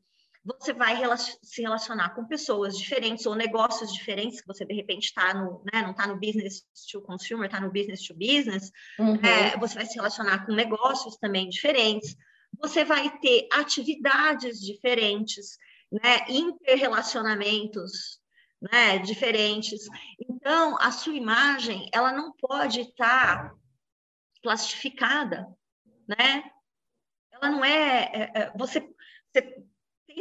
você 0.47 0.71
vai 0.71 0.95
se 1.43 1.61
relacionar 1.61 2.15
com 2.15 2.25
pessoas 2.25 2.77
diferentes 2.77 3.25
ou 3.25 3.35
negócios 3.35 3.91
diferentes, 3.93 4.39
que 4.39 4.47
você 4.47 4.65
de 4.65 4.73
repente 4.73 5.05
está 5.05 5.33
no, 5.33 5.61
né, 5.71 5.81
não 5.81 5.91
está 5.91 6.07
no 6.07 6.15
business 6.15 6.63
to 6.89 7.01
consumer, 7.01 7.47
está 7.47 7.59
no 7.59 7.69
business 7.69 8.01
to 8.07 8.13
business, 8.13 8.71
uhum. 8.97 9.15
é, 9.15 9.57
você 9.57 9.75
vai 9.75 9.85
se 9.85 9.95
relacionar 9.95 10.45
com 10.45 10.53
negócios 10.53 11.17
também 11.17 11.49
diferentes, 11.49 12.15
você 12.57 12.85
vai 12.85 13.19
ter 13.19 13.49
atividades 13.51 14.61
diferentes, 14.61 15.57
né, 15.91 16.25
interrelacionamentos 16.29 18.21
né, 18.61 18.99
diferentes. 18.99 19.81
Então, 20.29 20.77
a 20.79 20.91
sua 20.91 21.13
imagem, 21.13 21.89
ela 21.93 22.13
não 22.13 22.31
pode 22.31 22.81
estar 22.81 23.53
plastificada, 24.41 25.45
né? 26.07 26.49
Ela 27.31 27.51
não 27.51 27.65
é, 27.65 28.11
é, 28.13 28.31
é 28.33 28.51
você, 28.57 28.81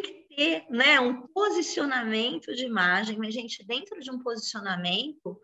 que 0.03 0.27
ter 0.35 0.67
né, 0.71 1.01
um 1.01 1.27
posicionamento 1.29 2.55
de 2.55 2.65
imagem, 2.65 3.19
mas, 3.19 3.35
gente, 3.35 3.65
dentro 3.65 4.01
de 4.01 4.11
um 4.11 4.19
posicionamento, 4.19 5.41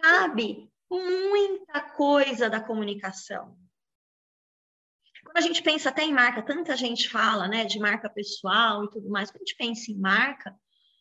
cabe 0.00 0.70
muita 0.90 1.82
coisa 1.90 2.48
da 2.48 2.60
comunicação. 2.60 3.56
Quando 5.24 5.38
a 5.38 5.40
gente 5.40 5.62
pensa 5.62 5.88
até 5.88 6.02
em 6.02 6.12
marca, 6.12 6.42
tanta 6.42 6.76
gente 6.76 7.08
fala 7.08 7.48
né, 7.48 7.64
de 7.64 7.78
marca 7.78 8.08
pessoal 8.08 8.84
e 8.84 8.90
tudo 8.90 9.10
mais, 9.10 9.30
quando 9.30 9.42
a 9.42 9.44
gente 9.44 9.56
pensa 9.56 9.90
em 9.90 9.98
marca, 9.98 10.54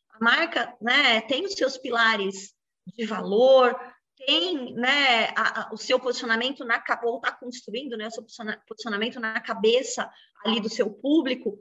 a 0.09 0.23
marca 0.23 0.75
né, 0.81 1.21
tem 1.21 1.45
os 1.45 1.53
seus 1.53 1.77
pilares 1.77 2.53
de 2.87 3.05
valor, 3.05 3.79
tem 4.25 4.73
né, 4.73 5.27
a, 5.35 5.61
a, 5.61 5.73
o 5.73 5.77
seu 5.77 5.99
posicionamento 5.99 6.65
na 6.65 6.83
ou 7.03 7.17
está 7.17 7.31
construindo 7.31 7.95
né, 7.97 8.07
o 8.07 8.11
seu 8.11 8.23
posicionamento 8.67 9.19
na 9.19 9.39
cabeça 9.39 10.09
ali 10.43 10.59
do 10.59 10.69
seu 10.69 10.89
público, 10.89 11.59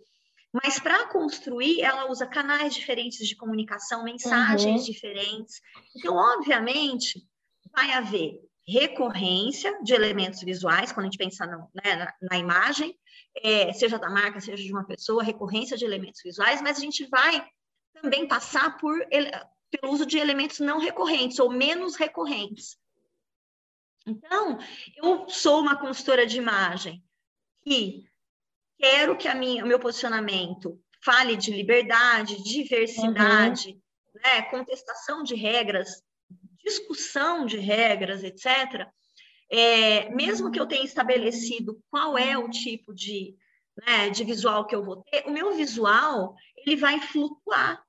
mas 0.55 0.79
para 0.79 1.09
construir, 1.09 1.81
ela 1.81 2.09
usa 2.09 2.29
canais 2.29 2.73
diferentes 2.73 3.27
de 3.27 3.35
comunicação, 3.35 4.05
mensagens 4.05 4.83
uhum. 4.83 4.93
diferentes. 4.93 5.61
Então, 5.97 6.15
obviamente, 6.15 7.27
vai 7.75 7.91
haver 7.91 8.41
recorrência 8.65 9.83
de 9.83 9.93
elementos 9.93 10.41
visuais, 10.43 10.93
quando 10.93 11.07
a 11.07 11.11
gente 11.11 11.19
pensa 11.19 11.45
no, 11.45 11.69
né, 11.75 11.97
na, 11.97 12.15
na, 12.31 12.39
imagem, 12.39 12.97
é, 13.43 13.73
seja 13.73 13.99
da 13.99 14.09
marca, 14.09 14.41
seja 14.41 14.63
de 14.63 14.73
uma 14.73 14.87
pessoa, 14.87 15.25
recorrência 15.25 15.77
de 15.77 15.85
elementos 15.85 16.21
visuais, 16.23 16.63
mas 16.63 16.79
a 16.79 16.81
gente 16.81 17.05
vai 17.09 17.45
também 17.93 18.29
passar 18.29 18.79
por, 18.79 18.97
pelo 19.09 19.93
uso 19.93 20.07
de 20.07 20.19
elementos 20.19 20.61
não 20.61 20.79
recorrentes 20.79 21.41
ou 21.41 21.51
menos 21.51 21.97
recorrentes. 21.97 22.77
Então, 24.07 24.59
eu 24.97 25.29
sou 25.29 25.61
uma 25.61 25.77
consultora 25.77 26.25
de 26.25 26.39
imagem 26.39 27.03
que 27.65 28.05
quero 28.85 29.17
que 29.17 29.27
a 29.27 29.35
minha, 29.35 29.65
o 29.65 29.67
meu 29.67 29.79
posicionamento 29.79 30.79
fale 31.03 31.37
de 31.37 31.51
liberdade, 31.51 32.43
diversidade, 32.43 33.71
uhum. 33.71 34.21
né, 34.23 34.43
contestação 34.43 35.23
de 35.23 35.35
regras, 35.35 36.03
discussão 36.63 37.47
de 37.47 37.57
regras, 37.57 38.23
etc. 38.23 38.87
É, 39.51 40.11
mesmo 40.11 40.51
que 40.51 40.61
eu 40.61 40.67
tenha 40.67 40.85
estabelecido 40.85 41.83
qual 41.91 42.19
é 42.19 42.37
o 42.37 42.51
tipo 42.51 42.93
de, 42.93 43.35
né, 43.87 44.11
de 44.11 44.23
visual 44.23 44.67
que 44.67 44.75
eu 44.75 44.85
vou 44.85 45.03
ter, 45.03 45.27
o 45.27 45.33
meu 45.33 45.55
visual 45.55 46.35
ele 46.59 46.77
vai 46.77 47.01
flutuar. 47.01 47.83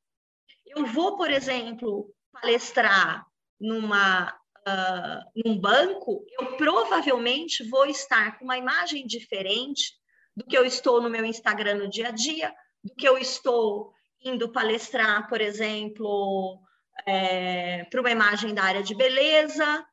Eu 0.65 0.85
vou, 0.85 1.17
por 1.17 1.29
exemplo, 1.29 2.09
palestrar 2.31 3.25
numa 3.59 4.29
uh, 4.29 5.41
num 5.45 5.57
banco, 5.57 6.25
eu 6.39 6.55
provavelmente 6.55 7.67
vou 7.69 7.85
estar 7.85 8.37
com 8.37 8.45
uma 8.45 8.57
imagem 8.57 9.05
diferente 9.05 9.93
do 10.35 10.45
que 10.45 10.57
eu 10.57 10.65
estou 10.65 11.01
no 11.01 11.09
meu 11.09 11.25
Instagram 11.25 11.75
no 11.75 11.89
dia 11.89 12.09
a 12.09 12.11
dia, 12.11 12.53
do 12.83 12.93
que 12.93 13.07
eu 13.07 13.17
estou 13.17 13.93
indo 14.23 14.51
palestrar, 14.51 15.27
por 15.29 15.39
exemplo, 15.39 16.59
é, 17.05 17.83
para 17.85 18.01
uma 18.01 18.11
imagem 18.11 18.53
da 18.53 18.63
área 18.63 18.83
de 18.83 18.95
beleza, 18.95 19.85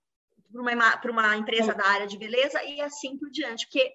para 0.50 0.61
uma, 0.61 1.00
uma 1.11 1.37
empresa 1.37 1.75
da 1.75 1.87
área 1.87 2.06
de 2.06 2.18
beleza 2.18 2.62
e 2.64 2.80
assim 2.80 3.18
por 3.18 3.30
diante, 3.30 3.66
porque 3.66 3.92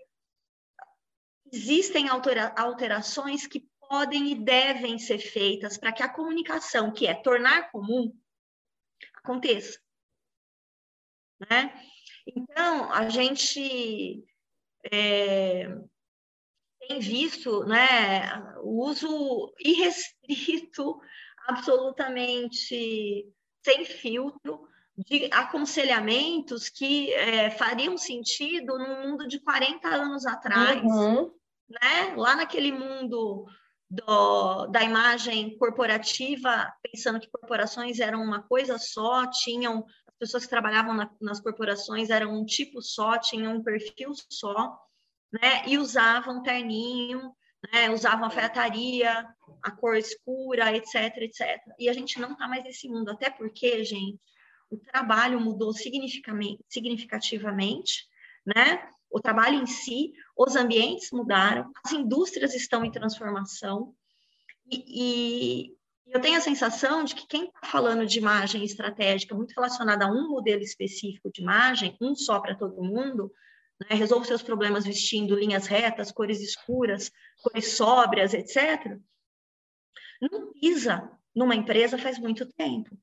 existem 1.51 2.07
altera, 2.07 2.53
alterações 2.57 3.47
que 3.47 3.67
podem 3.79 4.31
e 4.31 4.35
devem 4.35 4.99
ser 4.99 5.19
feitas 5.19 5.77
para 5.77 5.91
que 5.91 6.03
a 6.03 6.13
comunicação, 6.13 6.91
que 6.91 7.07
é 7.07 7.13
tornar 7.13 7.71
comum, 7.71 8.13
aconteça. 9.15 9.79
Né? 11.49 11.73
Então, 12.25 12.91
a 12.91 13.09
gente 13.09 14.23
é, 14.91 15.67
tem 16.87 16.99
visto 16.99 17.63
né, 17.65 18.55
o 18.61 18.85
uso 18.85 19.53
irrestrito, 19.59 20.99
absolutamente 21.47 23.25
sem 23.63 23.85
filtro, 23.85 24.67
de 24.97 25.29
aconselhamentos 25.31 26.69
que 26.69 27.13
é, 27.13 27.51
fariam 27.51 27.97
sentido 27.97 28.77
no 28.79 29.07
mundo 29.07 29.27
de 29.27 29.39
40 29.39 29.87
anos 29.87 30.25
atrás, 30.25 30.81
uhum. 30.83 31.31
né? 31.69 32.15
lá 32.15 32.35
naquele 32.35 32.71
mundo 32.71 33.45
do, 33.89 34.67
da 34.67 34.81
imagem 34.81 35.55
corporativa, 35.57 36.73
pensando 36.81 37.19
que 37.19 37.29
corporações 37.29 37.99
eram 37.99 38.23
uma 38.23 38.41
coisa 38.41 38.79
só, 38.79 39.27
tinham 39.27 39.85
as 40.07 40.15
pessoas 40.17 40.43
que 40.45 40.49
trabalhavam 40.49 40.95
na, 40.95 41.09
nas 41.21 41.39
corporações 41.39 42.09
eram 42.09 42.33
um 42.33 42.43
tipo 42.43 42.81
só, 42.81 43.19
tinham 43.19 43.55
um 43.55 43.63
perfil 43.63 44.13
só. 44.29 44.77
Né? 45.31 45.65
E 45.67 45.77
usavam 45.77 46.43
terninho, 46.43 47.33
né? 47.71 47.89
Usavam 47.89 48.25
alfaiataria, 48.25 49.25
a 49.61 49.71
cor 49.71 49.95
escura, 49.95 50.75
etc, 50.75 50.95
etc. 51.17 51.61
E 51.79 51.89
a 51.89 51.93
gente 51.93 52.19
não 52.19 52.33
está 52.33 52.47
mais 52.47 52.63
nesse 52.63 52.87
mundo, 52.87 53.11
até 53.11 53.29
porque, 53.29 53.83
gente, 53.83 54.19
o 54.69 54.77
trabalho 54.77 55.39
mudou 55.39 55.73
significativamente, 55.73 58.05
né? 58.45 58.89
O 59.09 59.21
trabalho 59.21 59.61
em 59.61 59.65
si, 59.65 60.11
os 60.37 60.55
ambientes 60.55 61.11
mudaram, 61.11 61.71
as 61.83 61.93
indústrias 61.93 62.53
estão 62.53 62.83
em 62.83 62.91
transformação, 62.91 63.95
e, 64.69 65.69
e 65.69 65.77
eu 66.07 66.21
tenho 66.21 66.37
a 66.37 66.41
sensação 66.41 67.03
de 67.03 67.15
que 67.15 67.27
quem 67.27 67.45
está 67.45 67.67
falando 67.67 68.05
de 68.05 68.19
imagem 68.19 68.63
estratégica 68.63 69.35
muito 69.35 69.53
relacionada 69.53 70.05
a 70.05 70.11
um 70.11 70.29
modelo 70.29 70.61
específico 70.61 71.31
de 71.31 71.41
imagem, 71.41 71.97
um 72.01 72.15
só 72.15 72.39
para 72.39 72.55
todo 72.55 72.83
mundo, 72.83 73.31
né? 73.79 73.95
resolve 73.95 74.27
seus 74.27 74.41
problemas 74.41 74.85
vestindo 74.85 75.35
linhas 75.35 75.67
retas, 75.67 76.11
cores 76.11 76.41
escuras, 76.41 77.11
cores 77.41 77.73
sóbrias, 77.73 78.33
etc., 78.33 78.97
não 80.19 80.51
pisa 80.53 81.11
numa 81.35 81.55
empresa 81.55 81.97
faz 81.97 82.17
muito 82.17 82.51
tempo. 82.53 82.97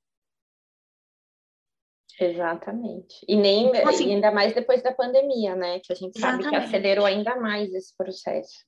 Exatamente. 2.18 3.24
E 3.28 3.36
nem 3.36 3.68
então, 3.68 3.88
assim, 3.88 4.12
ainda 4.14 4.30
mais 4.30 4.54
depois 4.54 4.82
da 4.82 4.92
pandemia, 4.92 5.54
né? 5.56 5.80
Que 5.80 5.92
a 5.92 5.96
gente 5.96 6.18
sabe 6.18 6.48
que 6.48 6.54
acelerou 6.54 7.04
ainda 7.04 7.36
mais 7.36 7.72
esse 7.72 7.96
processo. 7.96 8.64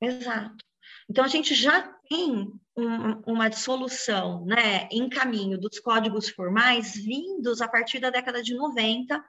Exato. 0.00 0.64
Então 1.08 1.24
a 1.24 1.28
gente 1.28 1.54
já 1.54 1.82
tem 2.08 2.52
um, 2.76 3.22
uma 3.26 3.48
dissolução, 3.48 4.44
né, 4.44 4.88
em 4.90 5.08
caminho 5.08 5.58
dos 5.58 5.78
códigos 5.78 6.28
formais 6.28 6.94
vindos 6.94 7.60
a 7.60 7.68
partir 7.68 7.98
da 7.98 8.10
década 8.10 8.42
de 8.42 8.54
90, 8.54 9.22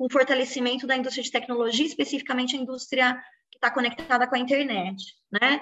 com 0.00 0.08
fortalecimento 0.08 0.86
da 0.86 0.96
indústria 0.96 1.22
de 1.22 1.30
tecnologia, 1.30 1.84
especificamente 1.84 2.56
a 2.56 2.58
indústria 2.58 3.22
que 3.50 3.58
está 3.58 3.70
conectada 3.70 4.26
com 4.26 4.34
a 4.34 4.38
internet, 4.38 5.14
né? 5.30 5.60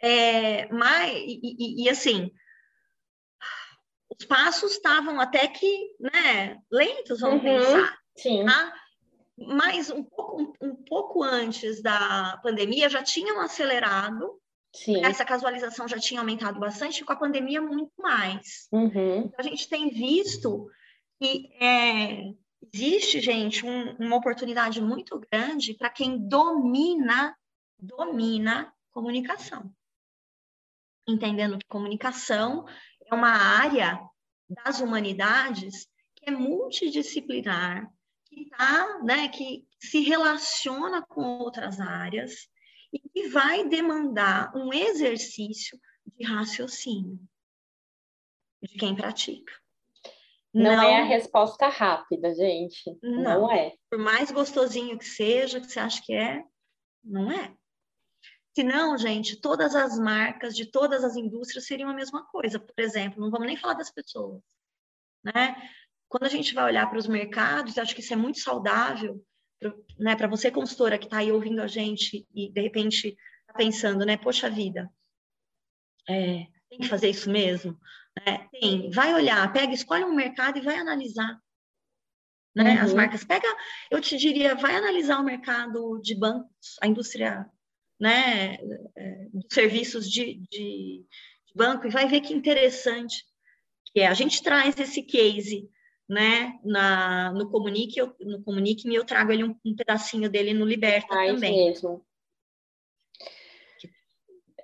É, 0.00 0.72
mas, 0.72 1.12
e, 1.12 1.40
e, 1.42 1.84
e 1.84 1.90
assim, 1.90 2.30
os 4.16 4.24
passos 4.26 4.74
estavam 4.74 5.18
até 5.20 5.48
que, 5.48 5.96
né, 5.98 6.56
lentos, 6.70 7.20
vamos 7.20 7.42
uhum, 7.42 7.58
pensar. 7.58 7.98
Sim. 8.16 8.44
Tá? 8.44 8.72
Mas 9.36 9.90
um 9.90 10.04
pouco, 10.04 10.40
um, 10.40 10.52
um, 10.68 10.76
pouco 10.76 11.24
antes 11.24 11.82
da 11.82 12.38
pandemia 12.44 12.88
já 12.88 13.02
tinham 13.02 13.40
acelerado. 13.40 14.40
Sim. 14.72 15.04
Essa 15.04 15.24
casualização 15.24 15.88
já 15.88 15.98
tinha 15.98 16.20
aumentado 16.20 16.60
bastante, 16.60 17.00
e 17.00 17.04
com 17.04 17.12
a 17.12 17.16
pandemia 17.16 17.60
muito 17.60 17.92
mais. 17.98 18.68
Uhum. 18.70 19.24
Então, 19.24 19.34
a 19.36 19.42
gente 19.42 19.68
tem 19.68 19.90
visto 19.90 20.70
que 21.20 21.52
é, 21.60 22.34
existe, 22.74 23.20
gente, 23.20 23.64
um, 23.64 23.94
uma 23.98 24.16
oportunidade 24.16 24.80
muito 24.80 25.20
grande 25.30 25.74
para 25.74 25.88
quem 25.88 26.18
domina, 26.26 27.36
domina 27.78 28.74
comunicação. 28.90 29.72
Entendendo 31.06 31.56
que 31.58 31.66
comunicação 31.68 32.66
é 33.06 33.14
uma 33.14 33.30
área 33.30 34.00
das 34.48 34.80
humanidades 34.80 35.86
que 36.16 36.28
é 36.28 36.32
multidisciplinar, 36.32 37.88
que 38.24 38.48
tá, 38.50 39.00
né, 39.04 39.28
que 39.28 39.64
se 39.78 40.00
relaciona 40.00 41.00
com 41.06 41.22
outras 41.38 41.78
áreas 41.78 42.48
e 42.92 42.98
que 42.98 43.28
vai 43.28 43.68
demandar 43.68 44.52
um 44.56 44.72
exercício 44.72 45.78
de 46.06 46.24
raciocínio 46.24 47.20
de 48.60 48.76
quem 48.76 48.96
pratica. 48.96 49.63
Não, 50.54 50.76
não, 50.76 50.82
é 50.84 51.00
a 51.00 51.04
resposta 51.04 51.66
rápida, 51.68 52.32
gente. 52.32 52.96
Não, 53.02 53.22
não, 53.22 53.52
é. 53.52 53.74
Por 53.90 53.98
mais 53.98 54.30
gostosinho 54.30 54.96
que 54.96 55.04
seja, 55.04 55.60
que 55.60 55.66
você 55.66 55.80
acha 55.80 56.00
que 56.00 56.14
é, 56.14 56.44
não 57.02 57.30
é. 57.32 57.52
Senão, 58.54 58.96
gente, 58.96 59.40
todas 59.40 59.74
as 59.74 59.98
marcas 59.98 60.54
de 60.54 60.70
todas 60.70 61.02
as 61.02 61.16
indústrias 61.16 61.66
seriam 61.66 61.90
a 61.90 61.94
mesma 61.94 62.24
coisa. 62.26 62.60
Por 62.60 62.78
exemplo, 62.78 63.20
não 63.20 63.32
vamos 63.32 63.48
nem 63.48 63.56
falar 63.56 63.74
das 63.74 63.90
pessoas, 63.90 64.40
né? 65.24 65.56
Quando 66.08 66.24
a 66.24 66.28
gente 66.28 66.54
vai 66.54 66.64
olhar 66.66 66.88
para 66.88 66.98
os 66.98 67.08
mercados, 67.08 67.76
acho 67.76 67.92
que 67.92 68.00
isso 68.00 68.12
é 68.12 68.16
muito 68.16 68.38
saudável, 68.38 69.20
né? 69.98 70.14
Para 70.14 70.28
você 70.28 70.52
consultora 70.52 70.98
que 70.98 71.06
está 71.06 71.18
aí 71.18 71.32
ouvindo 71.32 71.60
a 71.60 71.66
gente 71.66 72.28
e 72.32 72.48
de 72.48 72.60
repente 72.60 73.16
está 73.40 73.54
pensando, 73.56 74.06
né? 74.06 74.16
Poxa 74.16 74.48
vida, 74.48 74.88
é, 76.08 76.46
tem 76.70 76.78
que 76.78 76.88
fazer 76.88 77.08
isso 77.08 77.28
mesmo? 77.28 77.76
É, 78.24 78.38
tem. 78.60 78.90
Vai 78.90 79.14
olhar, 79.14 79.52
pega, 79.52 79.72
escolhe 79.72 80.04
um 80.04 80.14
mercado 80.14 80.58
e 80.58 80.62
vai 80.62 80.76
analisar. 80.76 81.38
Né? 82.54 82.74
Uhum. 82.74 82.82
As 82.82 82.94
marcas. 82.94 83.24
Pega, 83.24 83.48
eu 83.90 84.00
te 84.00 84.16
diria, 84.16 84.54
vai 84.54 84.76
analisar 84.76 85.18
o 85.18 85.24
mercado 85.24 86.00
de 86.00 86.14
bancos, 86.14 86.76
a 86.80 86.86
indústria 86.86 87.50
né, 87.98 88.54
é, 88.96 89.28
dos 89.32 89.46
serviços 89.50 90.08
de, 90.08 90.34
de, 90.50 91.04
de, 91.46 91.54
banco 91.54 91.86
e 91.86 91.90
vai 91.90 92.06
ver 92.06 92.20
que 92.20 92.32
interessante 92.32 93.24
que 93.86 94.00
é. 94.00 94.06
A 94.06 94.14
gente 94.14 94.42
traz 94.42 94.78
esse 94.78 95.02
case 95.02 95.68
né, 96.08 96.58
na, 96.64 97.32
no 97.32 97.50
Comunique, 97.50 97.98
eu, 97.98 98.14
no 98.20 98.42
Comunique 98.42 98.88
e 98.88 98.94
eu 98.94 99.04
trago 99.04 99.32
ele 99.32 99.44
um, 99.44 99.56
um 99.64 99.74
pedacinho 99.74 100.28
dele 100.28 100.52
no 100.52 100.64
Liberta 100.64 101.14
também. 101.14 101.68
mesmo. 101.68 102.04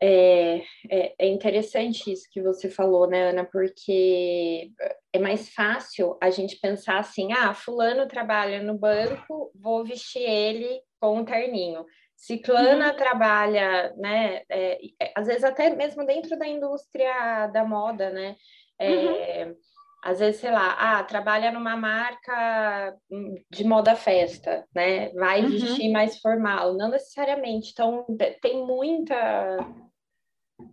É, 0.02 0.62
é, 0.88 1.14
é, 1.18 1.28
interessante 1.28 2.10
isso 2.10 2.26
que 2.32 2.40
você 2.40 2.70
falou, 2.70 3.06
né, 3.06 3.30
Ana? 3.30 3.44
Porque 3.44 4.72
é 5.12 5.18
mais 5.18 5.50
fácil 5.50 6.16
a 6.20 6.30
gente 6.30 6.56
pensar 6.56 6.98
assim: 6.98 7.32
ah, 7.32 7.52
Fulano 7.52 8.08
trabalha 8.08 8.62
no 8.62 8.78
banco, 8.78 9.52
vou 9.54 9.84
vestir 9.84 10.22
ele 10.22 10.80
com 10.98 11.18
um 11.18 11.24
terninho. 11.24 11.84
Ciclana 12.16 12.90
uhum. 12.90 12.96
trabalha, 12.96 13.94
né? 13.96 14.42
É, 14.48 14.78
é, 15.00 15.12
às 15.14 15.26
vezes 15.26 15.44
até 15.44 15.74
mesmo 15.74 16.04
dentro 16.06 16.38
da 16.38 16.46
indústria 16.46 17.46
da 17.48 17.64
moda, 17.64 18.10
né? 18.10 18.36
É, 18.78 19.44
uhum. 19.44 19.56
Às 20.02 20.18
vezes, 20.18 20.40
sei 20.40 20.50
lá, 20.50 20.76
ah, 20.78 21.04
trabalha 21.04 21.52
numa 21.52 21.76
marca 21.76 22.96
de 23.50 23.64
moda 23.64 23.94
festa, 23.94 24.66
né? 24.74 25.10
Vai 25.10 25.42
uhum. 25.42 25.50
vestir 25.50 25.90
mais 25.90 26.18
formal, 26.18 26.74
não 26.74 26.88
necessariamente. 26.88 27.70
Então, 27.72 28.06
tem 28.40 28.64
muita, 28.64 29.58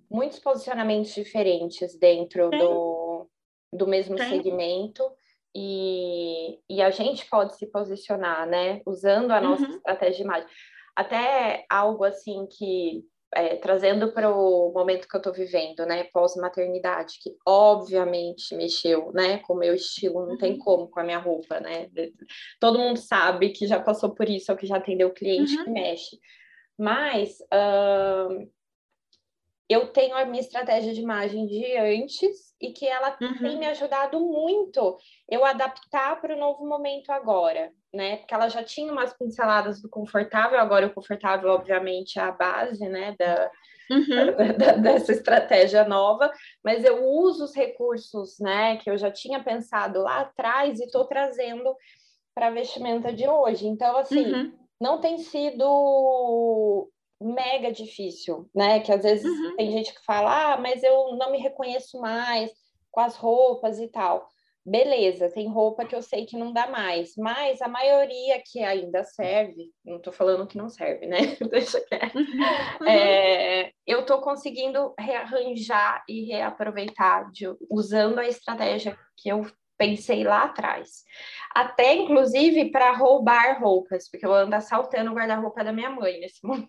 muitos 0.09 0.39
posicionamentos 0.39 1.13
diferentes 1.13 1.97
dentro 1.97 2.49
do, 2.49 3.29
do 3.73 3.87
mesmo 3.87 4.15
tem. 4.15 4.29
segmento. 4.29 5.03
E, 5.55 6.59
e 6.69 6.81
a 6.81 6.91
gente 6.91 7.27
pode 7.27 7.57
se 7.57 7.65
posicionar, 7.67 8.47
né? 8.47 8.81
Usando 8.85 9.31
a 9.31 9.41
nossa 9.41 9.63
uhum. 9.63 9.75
estratégia 9.75 10.17
de 10.17 10.23
imagem 10.23 10.47
até 10.97 11.63
algo 11.69 12.03
assim 12.03 12.47
que 12.47 13.03
é, 13.35 13.55
trazendo 13.57 14.11
para 14.13 14.33
o 14.33 14.71
momento 14.73 15.07
que 15.07 15.15
eu 15.15 15.19
estou 15.19 15.33
vivendo, 15.33 15.85
né, 15.85 16.05
pós-maternidade, 16.05 17.19
que 17.21 17.35
obviamente 17.45 18.55
mexeu, 18.55 19.11
né, 19.13 19.37
com 19.39 19.53
o 19.53 19.57
meu 19.57 19.75
estilo, 19.75 20.25
não 20.25 20.37
tem 20.37 20.53
uhum. 20.53 20.59
como 20.59 20.87
com 20.87 20.99
a 20.99 21.03
minha 21.03 21.19
roupa, 21.19 21.59
né, 21.59 21.87
todo 22.59 22.79
mundo 22.79 22.97
sabe 22.97 23.49
que 23.49 23.67
já 23.67 23.79
passou 23.79 24.15
por 24.15 24.27
isso, 24.27 24.51
ou 24.51 24.57
que 24.57 24.65
já 24.65 24.77
atendeu 24.77 25.11
cliente 25.11 25.55
uhum. 25.55 25.65
que 25.65 25.69
mexe, 25.69 26.19
mas 26.79 27.37
uh, 27.53 28.49
eu 29.69 29.87
tenho 29.87 30.15
a 30.15 30.25
minha 30.25 30.41
estratégia 30.41 30.93
de 30.93 31.01
imagem 31.01 31.45
de 31.45 31.77
antes 31.77 32.55
e 32.61 32.71
que 32.71 32.87
ela 32.87 33.17
uhum. 33.21 33.37
tem 33.37 33.57
me 33.57 33.67
ajudado 33.67 34.19
muito 34.19 34.97
eu 35.29 35.43
adaptar 35.43 36.19
para 36.21 36.35
o 36.35 36.39
novo 36.39 36.65
momento 36.65 37.11
agora, 37.11 37.71
né? 37.93 38.17
Porque 38.17 38.33
ela 38.33 38.47
já 38.47 38.63
tinha 38.63 38.91
umas 38.91 39.13
pinceladas 39.13 39.81
do 39.81 39.89
confortável, 39.89 40.57
agora 40.59 40.87
o 40.87 40.93
confortável, 40.93 41.49
obviamente, 41.49 42.17
é 42.17 42.21
a 42.21 42.31
base, 42.31 42.87
né, 42.87 43.13
da, 43.19 43.51
uhum. 43.91 44.07
da, 44.57 44.71
dessa 44.73 45.11
estratégia 45.11 45.83
nova, 45.83 46.31
mas 46.63 46.85
eu 46.85 47.05
uso 47.05 47.43
os 47.43 47.55
recursos, 47.55 48.39
né, 48.39 48.77
que 48.77 48.89
eu 48.89 48.97
já 48.97 49.11
tinha 49.11 49.43
pensado 49.43 50.01
lá 50.01 50.21
atrás 50.21 50.79
e 50.79 50.85
estou 50.85 51.05
trazendo 51.05 51.75
para 52.33 52.47
a 52.47 52.51
vestimenta 52.51 53.11
de 53.11 53.27
hoje. 53.27 53.67
Então, 53.67 53.97
assim, 53.97 54.33
uhum. 54.33 54.53
não 54.79 55.01
tem 55.01 55.17
sido 55.17 56.89
mega 57.21 57.71
difícil, 57.71 58.49
né? 58.53 58.79
Que 58.79 58.91
às 58.91 59.03
vezes 59.03 59.25
uhum. 59.25 59.55
tem 59.55 59.71
gente 59.71 59.93
que 59.93 60.03
fala, 60.05 60.53
ah, 60.53 60.57
mas 60.57 60.83
eu 60.83 61.15
não 61.15 61.31
me 61.31 61.39
reconheço 61.39 61.99
mais 61.99 62.51
com 62.91 62.99
as 62.99 63.15
roupas 63.15 63.79
e 63.79 63.87
tal. 63.87 64.27
Beleza, 64.65 65.31
tem 65.31 65.47
roupa 65.47 65.85
que 65.85 65.95
eu 65.95 66.01
sei 66.01 66.25
que 66.25 66.35
não 66.35 66.51
dá 66.51 66.67
mais, 66.67 67.15
mas 67.15 67.61
a 67.61 67.69
maioria 67.69 68.41
que 68.45 68.61
ainda 68.61 69.01
serve, 69.01 69.71
não 69.85 69.97
tô 69.97 70.11
falando 70.11 70.45
que 70.45 70.57
não 70.57 70.67
serve, 70.67 71.07
né? 71.07 71.19
Deixa 71.49 71.79
quieto. 71.79 72.17
Uhum. 72.17 72.87
É, 72.87 73.71
eu 73.85 74.05
tô 74.05 74.19
conseguindo 74.19 74.93
rearranjar 74.99 76.03
e 76.09 76.25
reaproveitar 76.25 77.31
de, 77.31 77.45
usando 77.71 78.19
a 78.19 78.27
estratégia 78.27 78.97
que 79.15 79.29
eu 79.29 79.45
pensei 79.77 80.25
lá 80.25 80.43
atrás. 80.43 81.03
Até, 81.55 81.93
inclusive, 81.95 82.69
para 82.69 82.91
roubar 82.91 83.61
roupas, 83.61 84.09
porque 84.09 84.25
eu 84.25 84.33
ando 84.33 84.55
assaltando 84.55 85.11
o 85.11 85.15
guarda-roupa 85.15 85.63
da 85.63 85.71
minha 85.71 85.89
mãe 85.89 86.19
nesse 86.19 86.45
momento. 86.45 86.67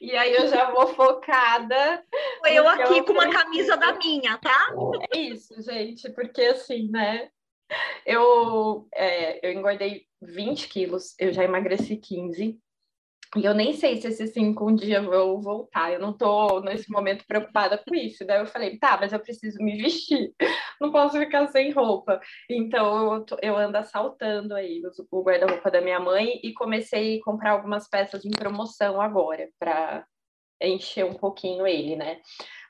E 0.00 0.16
aí 0.16 0.34
eu 0.34 0.48
já 0.48 0.70
vou 0.70 0.88
focada. 0.88 2.04
Foi 2.40 2.52
eu 2.52 2.68
aqui 2.68 2.98
eu 2.98 3.04
com 3.04 3.12
uma 3.12 3.30
camisa 3.30 3.76
da 3.76 3.92
minha, 3.94 4.38
tá? 4.38 4.74
É 5.12 5.18
isso, 5.18 5.60
gente, 5.62 6.10
porque 6.10 6.42
assim, 6.42 6.90
né? 6.90 7.30
Eu, 8.04 8.86
é, 8.94 9.46
eu 9.46 9.52
engordei 9.52 10.06
20 10.20 10.68
quilos, 10.68 11.14
eu 11.18 11.32
já 11.32 11.44
emagreci 11.44 11.96
15. 11.96 12.58
E 13.36 13.44
eu 13.44 13.52
nem 13.52 13.72
sei 13.72 14.00
se 14.00 14.08
esses 14.08 14.32
cinco 14.32 14.70
um 14.70 14.74
dia 14.74 15.02
vão 15.02 15.40
voltar. 15.40 15.92
Eu 15.92 15.98
não 15.98 16.10
estou 16.10 16.62
nesse 16.62 16.90
momento 16.90 17.26
preocupada 17.26 17.76
com 17.76 17.94
isso. 17.94 18.24
Daí 18.24 18.40
eu 18.40 18.46
falei, 18.46 18.78
tá, 18.78 18.96
mas 19.00 19.12
eu 19.12 19.18
preciso 19.18 19.58
me 19.62 19.76
vestir. 19.76 20.32
Não 20.80 20.90
posso 20.90 21.18
ficar 21.18 21.46
sem 21.48 21.72
roupa. 21.72 22.20
Então 22.50 23.14
eu, 23.14 23.24
eu 23.42 23.56
ando 23.56 23.78
assaltando 23.78 24.54
aí 24.54 24.82
o 25.10 25.22
guarda-roupa 25.22 25.70
da 25.70 25.80
minha 25.80 26.00
mãe 26.00 26.40
e 26.42 26.52
comecei 26.52 27.18
a 27.18 27.24
comprar 27.24 27.52
algumas 27.52 27.88
peças 27.88 28.24
em 28.24 28.30
promoção 28.30 29.00
agora 29.00 29.48
para 29.58 30.04
encher 30.60 31.04
um 31.04 31.14
pouquinho 31.14 31.66
ele, 31.66 31.96
né? 31.96 32.20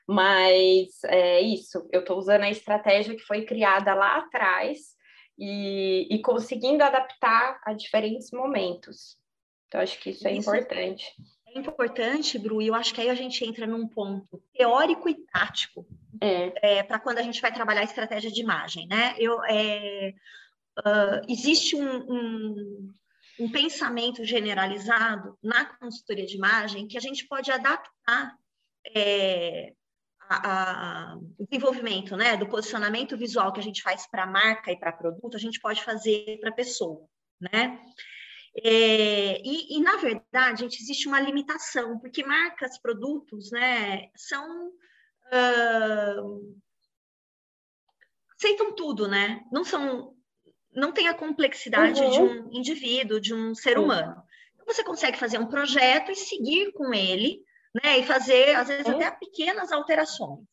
Mas 0.07 1.03
é 1.05 1.41
isso, 1.41 1.87
eu 1.91 2.01
estou 2.01 2.17
usando 2.17 2.43
a 2.43 2.49
estratégia 2.49 3.15
que 3.15 3.23
foi 3.23 3.43
criada 3.43 3.93
lá 3.95 4.17
atrás 4.17 4.95
e, 5.37 6.07
e 6.11 6.21
conseguindo 6.21 6.83
adaptar 6.83 7.59
a 7.65 7.73
diferentes 7.73 8.29
momentos. 8.31 9.17
Então, 9.75 9.83
acho 9.83 9.99
que 9.99 10.11
isso 10.11 10.27
é 10.27 10.33
isso 10.33 10.49
importante. 10.49 11.13
É 11.47 11.59
importante, 11.59 12.39
Bru, 12.39 12.61
e 12.61 12.67
eu 12.67 12.75
acho 12.75 12.93
que 12.93 13.01
aí 13.01 13.09
a 13.09 13.15
gente 13.15 13.43
entra 13.43 13.67
num 13.67 13.87
ponto 13.87 14.41
teórico 14.53 15.09
e 15.09 15.15
tático 15.15 15.85
é. 16.21 16.79
é 16.79 16.83
para 16.83 16.99
quando 16.99 17.17
a 17.17 17.21
gente 17.21 17.41
vai 17.41 17.53
trabalhar 17.53 17.81
a 17.81 17.85
estratégia 17.85 18.31
de 18.31 18.41
imagem, 18.41 18.87
né? 18.87 19.15
Eu, 19.17 19.43
é, 19.43 20.13
uh, 20.79 21.25
existe 21.27 21.75
um, 21.75 22.11
um, 22.11 22.93
um, 23.39 23.51
pensamento 23.51 24.23
generalizado 24.23 25.37
na 25.43 25.65
consultoria 25.65 26.25
de 26.25 26.35
imagem 26.35 26.87
que 26.87 26.97
a 26.97 27.01
gente 27.01 27.25
pode 27.27 27.51
adaptar 27.51 28.33
é, 28.95 29.73
a, 30.29 30.51
a, 30.51 31.17
o 31.37 31.45
desenvolvimento 31.49 32.15
né, 32.15 32.37
do 32.37 32.47
posicionamento 32.47 33.17
visual 33.17 33.51
que 33.51 33.59
a 33.59 33.63
gente 33.63 33.81
faz 33.81 34.07
para 34.07 34.23
a 34.23 34.27
marca 34.27 34.71
e 34.71 34.79
para 34.79 34.91
produto, 34.91 35.35
a 35.35 35.39
gente 35.39 35.59
pode 35.59 35.83
fazer 35.83 36.37
para 36.39 36.49
a 36.49 36.55
pessoa, 36.55 37.05
né? 37.39 37.79
É, 38.57 39.41
e, 39.43 39.77
e, 39.77 39.81
na 39.81 39.97
verdade, 39.97 40.61
gente, 40.61 40.81
existe 40.81 41.07
uma 41.07 41.19
limitação, 41.19 41.99
porque 41.99 42.23
marcas, 42.23 42.77
produtos, 42.77 43.51
né, 43.51 44.09
são. 44.15 44.69
Uh, 45.27 46.55
aceitam 48.37 48.73
tudo, 48.73 49.07
né? 49.07 49.43
Não 49.51 49.65
são. 49.65 50.15
Não 50.71 50.91
tem 50.91 51.07
a 51.07 51.13
complexidade 51.13 52.01
uhum. 52.01 52.09
de 52.09 52.19
um 52.21 52.53
indivíduo, 52.53 53.19
de 53.19 53.33
um 53.33 53.53
ser 53.55 53.77
humano. 53.77 54.21
Então, 54.53 54.65
você 54.65 54.83
consegue 54.83 55.17
fazer 55.17 55.37
um 55.37 55.47
projeto 55.47 56.11
e 56.11 56.15
seguir 56.15 56.71
com 56.73 56.93
ele, 56.93 57.41
né? 57.83 57.99
E 57.99 58.05
fazer, 58.05 58.55
às 58.55 58.67
vezes, 58.69 58.85
uhum. 58.85 58.95
até 58.95 59.11
pequenas 59.11 59.71
alterações. 59.71 60.47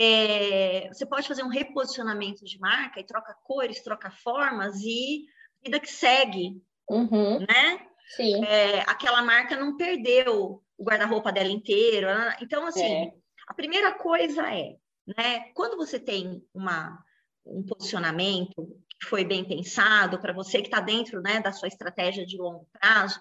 É, 0.00 0.88
você 0.92 1.06
pode 1.06 1.28
fazer 1.28 1.44
um 1.44 1.48
reposicionamento 1.48 2.44
de 2.44 2.58
marca 2.58 2.98
e 2.98 3.06
troca 3.06 3.36
cores, 3.44 3.82
troca 3.82 4.10
formas 4.10 4.80
e 4.80 5.24
vida 5.62 5.78
que 5.78 5.90
segue, 5.90 6.60
uhum. 6.88 7.40
né? 7.40 7.86
Sim. 8.16 8.44
É, 8.44 8.80
aquela 8.82 9.22
marca 9.22 9.56
não 9.56 9.76
perdeu 9.76 10.62
o 10.76 10.84
guarda-roupa 10.84 11.32
dela 11.32 11.50
inteiro. 11.50 12.08
Então, 12.40 12.66
assim, 12.66 12.82
é. 12.82 13.14
a 13.48 13.54
primeira 13.54 13.92
coisa 13.92 14.42
é, 14.52 14.76
né? 15.06 15.50
Quando 15.54 15.76
você 15.76 15.98
tem 15.98 16.44
uma, 16.52 17.02
um 17.44 17.62
posicionamento 17.62 18.54
que 19.00 19.06
foi 19.06 19.24
bem 19.24 19.44
pensado 19.44 20.20
para 20.20 20.32
você 20.32 20.60
que 20.60 20.68
está 20.68 20.80
dentro 20.80 21.20
né, 21.20 21.40
da 21.40 21.52
sua 21.52 21.68
estratégia 21.68 22.24
de 22.24 22.36
longo 22.36 22.68
prazo, 22.72 23.20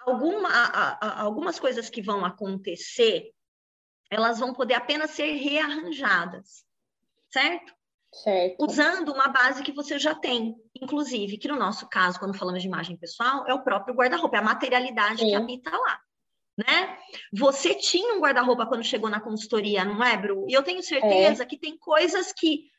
alguma, 0.00 0.48
a, 0.48 1.06
a, 1.06 1.22
algumas 1.22 1.58
coisas 1.58 1.88
que 1.88 2.02
vão 2.02 2.24
acontecer, 2.24 3.32
elas 4.10 4.38
vão 4.38 4.52
poder 4.52 4.74
apenas 4.74 5.12
ser 5.12 5.32
rearranjadas, 5.32 6.64
certo? 7.30 7.72
Certo. 8.12 8.62
Usando 8.62 9.10
uma 9.10 9.28
base 9.28 9.62
que 9.62 9.72
você 9.72 9.98
já 9.98 10.14
tem, 10.14 10.54
inclusive, 10.80 11.38
que 11.38 11.48
no 11.48 11.56
nosso 11.56 11.88
caso, 11.88 12.18
quando 12.18 12.36
falamos 12.36 12.60
de 12.60 12.68
imagem 12.68 12.96
pessoal, 12.96 13.46
é 13.48 13.54
o 13.54 13.62
próprio 13.62 13.94
guarda-roupa, 13.94 14.36
é 14.36 14.40
a 14.40 14.44
materialidade 14.44 15.20
Sim. 15.20 15.28
que 15.28 15.34
habita 15.34 15.70
lá. 15.70 16.00
Né? 16.58 16.98
Você 17.32 17.74
tinha 17.74 18.14
um 18.14 18.20
guarda-roupa 18.20 18.66
quando 18.66 18.84
chegou 18.84 19.08
na 19.08 19.20
consultoria, 19.20 19.86
não 19.86 20.04
é, 20.04 20.14
Bru? 20.18 20.46
E 20.46 20.52
eu 20.52 20.62
tenho 20.62 20.82
certeza 20.82 21.42
é. 21.42 21.46
que 21.46 21.56
tem 21.56 21.78
coisas 21.78 22.30
que 22.30 22.70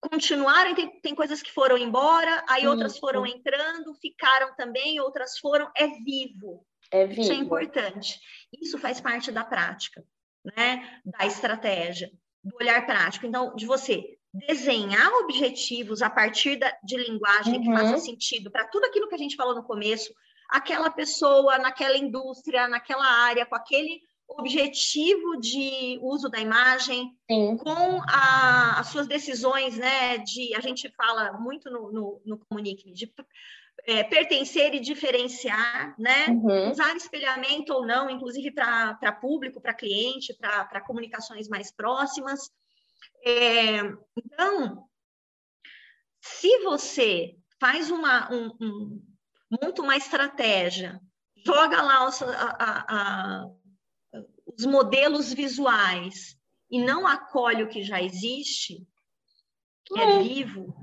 continuaram, 0.00 0.74
tem, 0.74 1.00
tem 1.00 1.14
coisas 1.14 1.42
que 1.42 1.52
foram 1.52 1.76
embora, 1.76 2.42
aí 2.48 2.62
Sim. 2.62 2.68
outras 2.68 2.98
foram 2.98 3.26
entrando, 3.26 3.94
ficaram 4.00 4.54
também, 4.56 4.98
outras 5.00 5.38
foram. 5.38 5.70
É 5.76 5.86
vivo. 5.86 6.66
É 6.90 7.06
vivo. 7.06 7.20
Isso 7.20 7.32
é 7.32 7.36
importante. 7.36 8.18
Isso 8.58 8.78
faz 8.78 9.02
parte 9.02 9.30
da 9.30 9.44
prática, 9.44 10.02
né? 10.56 11.00
Da 11.04 11.26
estratégia, 11.26 12.10
do 12.42 12.56
olhar 12.56 12.86
prático. 12.86 13.26
Então, 13.26 13.54
de 13.54 13.66
você 13.66 14.16
desenhar 14.46 15.10
objetivos 15.22 16.02
a 16.02 16.10
partir 16.10 16.56
da, 16.56 16.70
de 16.84 16.96
linguagem 16.96 17.54
uhum. 17.54 17.62
que 17.62 17.72
faça 17.72 17.98
sentido 17.98 18.50
para 18.50 18.66
tudo 18.66 18.84
aquilo 18.84 19.08
que 19.08 19.14
a 19.14 19.18
gente 19.18 19.36
falou 19.36 19.54
no 19.54 19.64
começo, 19.64 20.12
aquela 20.48 20.90
pessoa 20.90 21.58
naquela 21.58 21.96
indústria, 21.96 22.68
naquela 22.68 23.06
área, 23.06 23.46
com 23.46 23.54
aquele 23.54 24.00
objetivo 24.28 25.36
de 25.40 25.98
uso 26.02 26.28
da 26.28 26.40
imagem, 26.40 27.16
Sim. 27.30 27.56
com 27.56 28.02
a, 28.08 28.80
as 28.80 28.88
suas 28.88 29.06
decisões, 29.06 29.76
né? 29.76 30.18
De 30.18 30.54
a 30.54 30.60
gente 30.60 30.88
fala 30.90 31.32
muito 31.34 31.70
no, 31.70 31.92
no, 31.92 32.22
no 32.24 32.38
Comunique 32.38 32.92
de 32.92 33.12
é, 33.84 34.02
pertencer 34.02 34.74
e 34.74 34.80
diferenciar, 34.80 35.94
né? 35.96 36.26
Uhum. 36.28 36.70
Usar 36.70 36.96
espelhamento 36.96 37.72
ou 37.72 37.86
não, 37.86 38.10
inclusive 38.10 38.50
para 38.50 39.12
público, 39.12 39.60
para 39.60 39.74
cliente, 39.74 40.34
para 40.34 40.80
comunicações 40.80 41.48
mais 41.48 41.70
próximas. 41.70 42.50
É, 43.24 43.78
então, 44.16 44.88
se 46.20 46.58
você 46.64 47.36
faz 47.60 47.90
uma, 47.90 48.32
um, 48.32 48.56
um, 48.60 49.02
monta 49.50 49.82
uma 49.82 49.96
estratégia, 49.96 51.00
joga 51.44 51.82
lá 51.82 52.08
os, 52.08 52.22
a, 52.22 52.86
a, 52.88 53.46
os 54.46 54.64
modelos 54.66 55.32
visuais 55.32 56.36
e 56.70 56.82
não 56.82 57.06
acolhe 57.06 57.62
o 57.62 57.68
que 57.68 57.82
já 57.82 58.02
existe, 58.02 58.86
que 59.84 59.98
é, 59.98 60.02
é 60.02 60.22
vivo, 60.22 60.74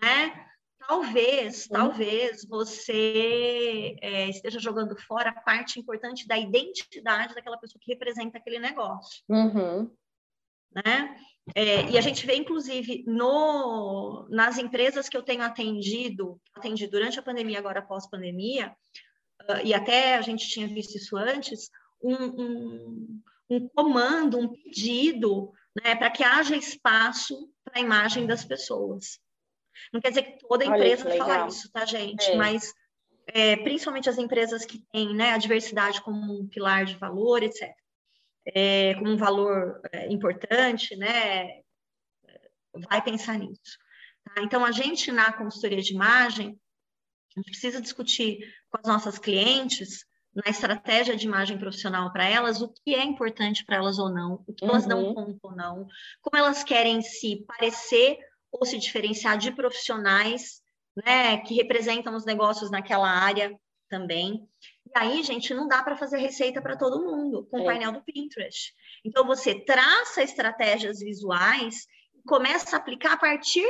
né? 0.00 0.46
Talvez, 0.78 1.68
talvez 1.68 2.44
você 2.48 3.96
é, 4.00 4.28
esteja 4.28 4.58
jogando 4.58 4.96
fora 5.02 5.30
a 5.30 5.40
parte 5.40 5.78
importante 5.78 6.26
da 6.26 6.36
identidade 6.36 7.34
daquela 7.34 7.58
pessoa 7.58 7.80
que 7.80 7.92
representa 7.92 8.38
aquele 8.38 8.58
negócio. 8.58 9.22
Uhum. 9.28 9.88
Né? 10.74 11.16
É, 11.54 11.90
e 11.90 11.98
a 11.98 12.00
gente 12.00 12.24
vê, 12.26 12.36
inclusive, 12.36 13.04
no, 13.06 14.26
nas 14.30 14.58
empresas 14.58 15.08
que 15.08 15.16
eu 15.16 15.22
tenho 15.22 15.42
atendido, 15.42 16.40
atendi 16.54 16.86
durante 16.86 17.18
a 17.18 17.22
pandemia, 17.22 17.58
agora 17.58 17.82
pós-pandemia, 17.82 18.74
uh, 19.42 19.64
e 19.64 19.74
até 19.74 20.16
a 20.16 20.22
gente 20.22 20.48
tinha 20.48 20.68
visto 20.68 20.96
isso 20.96 21.16
antes, 21.16 21.70
um, 22.02 22.14
um, 22.14 23.20
um 23.50 23.68
comando, 23.70 24.38
um 24.38 24.48
pedido, 24.48 25.52
né, 25.82 25.94
para 25.96 26.10
que 26.10 26.22
haja 26.22 26.56
espaço 26.56 27.50
para 27.64 27.80
a 27.80 27.82
imagem 27.82 28.26
das 28.26 28.44
pessoas. 28.44 29.18
Não 29.92 30.00
quer 30.00 30.10
dizer 30.10 30.22
que 30.22 30.46
toda 30.46 30.64
empresa 30.64 31.08
Olha, 31.08 31.18
fala 31.18 31.48
isso, 31.48 31.70
tá, 31.72 31.84
gente? 31.84 32.30
É. 32.30 32.36
Mas 32.36 32.72
é, 33.26 33.56
principalmente 33.56 34.10
as 34.10 34.18
empresas 34.18 34.64
que 34.64 34.84
têm 34.92 35.14
né, 35.14 35.32
a 35.32 35.38
diversidade 35.38 36.02
como 36.02 36.40
um 36.40 36.46
pilar 36.46 36.84
de 36.84 36.96
valor, 36.96 37.42
etc 37.42 37.79
é, 38.46 38.94
como 38.94 39.10
um 39.10 39.16
valor 39.16 39.80
é, 39.92 40.10
importante, 40.12 40.96
né, 40.96 41.60
vai 42.88 43.02
pensar 43.02 43.38
nisso. 43.38 43.78
Tá? 44.24 44.42
Então, 44.42 44.64
a 44.64 44.72
gente, 44.72 45.12
na 45.12 45.32
consultoria 45.32 45.82
de 45.82 45.92
imagem, 45.92 46.58
a 47.36 47.40
gente 47.40 47.50
precisa 47.50 47.80
discutir 47.80 48.38
com 48.70 48.78
as 48.78 48.86
nossas 48.86 49.18
clientes, 49.18 50.04
na 50.34 50.48
estratégia 50.48 51.16
de 51.16 51.26
imagem 51.26 51.58
profissional 51.58 52.12
para 52.12 52.24
elas, 52.24 52.62
o 52.62 52.68
que 52.68 52.94
é 52.94 53.02
importante 53.02 53.64
para 53.64 53.76
elas 53.76 53.98
ou 53.98 54.08
não, 54.08 54.44
o 54.46 54.54
que 54.54 54.64
uhum. 54.64 54.70
elas 54.70 54.86
dão 54.86 55.14
conta 55.14 55.38
ou 55.42 55.56
não, 55.56 55.86
como 56.22 56.36
elas 56.36 56.62
querem 56.62 57.02
se 57.02 57.44
parecer 57.46 58.18
ou 58.52 58.64
se 58.64 58.78
diferenciar 58.78 59.36
de 59.38 59.52
profissionais 59.52 60.62
né, 61.04 61.38
que 61.38 61.54
representam 61.54 62.14
os 62.14 62.24
negócios 62.24 62.70
naquela 62.70 63.08
área 63.08 63.52
também. 63.90 64.48
E 64.86 64.98
aí, 64.98 65.22
gente, 65.22 65.52
não 65.52 65.68
dá 65.68 65.82
para 65.82 65.96
fazer 65.96 66.18
receita 66.18 66.62
para 66.62 66.76
todo 66.76 67.04
mundo 67.04 67.46
com 67.50 67.58
o 67.58 67.62
é. 67.62 67.64
painel 67.66 67.92
do 67.92 68.02
Pinterest. 68.02 68.72
Então, 69.04 69.26
você 69.26 69.54
traça 69.64 70.22
estratégias 70.22 71.00
visuais 71.00 71.86
e 72.14 72.22
começa 72.22 72.76
a 72.76 72.78
aplicar 72.78 73.12
a 73.12 73.18
partir 73.18 73.66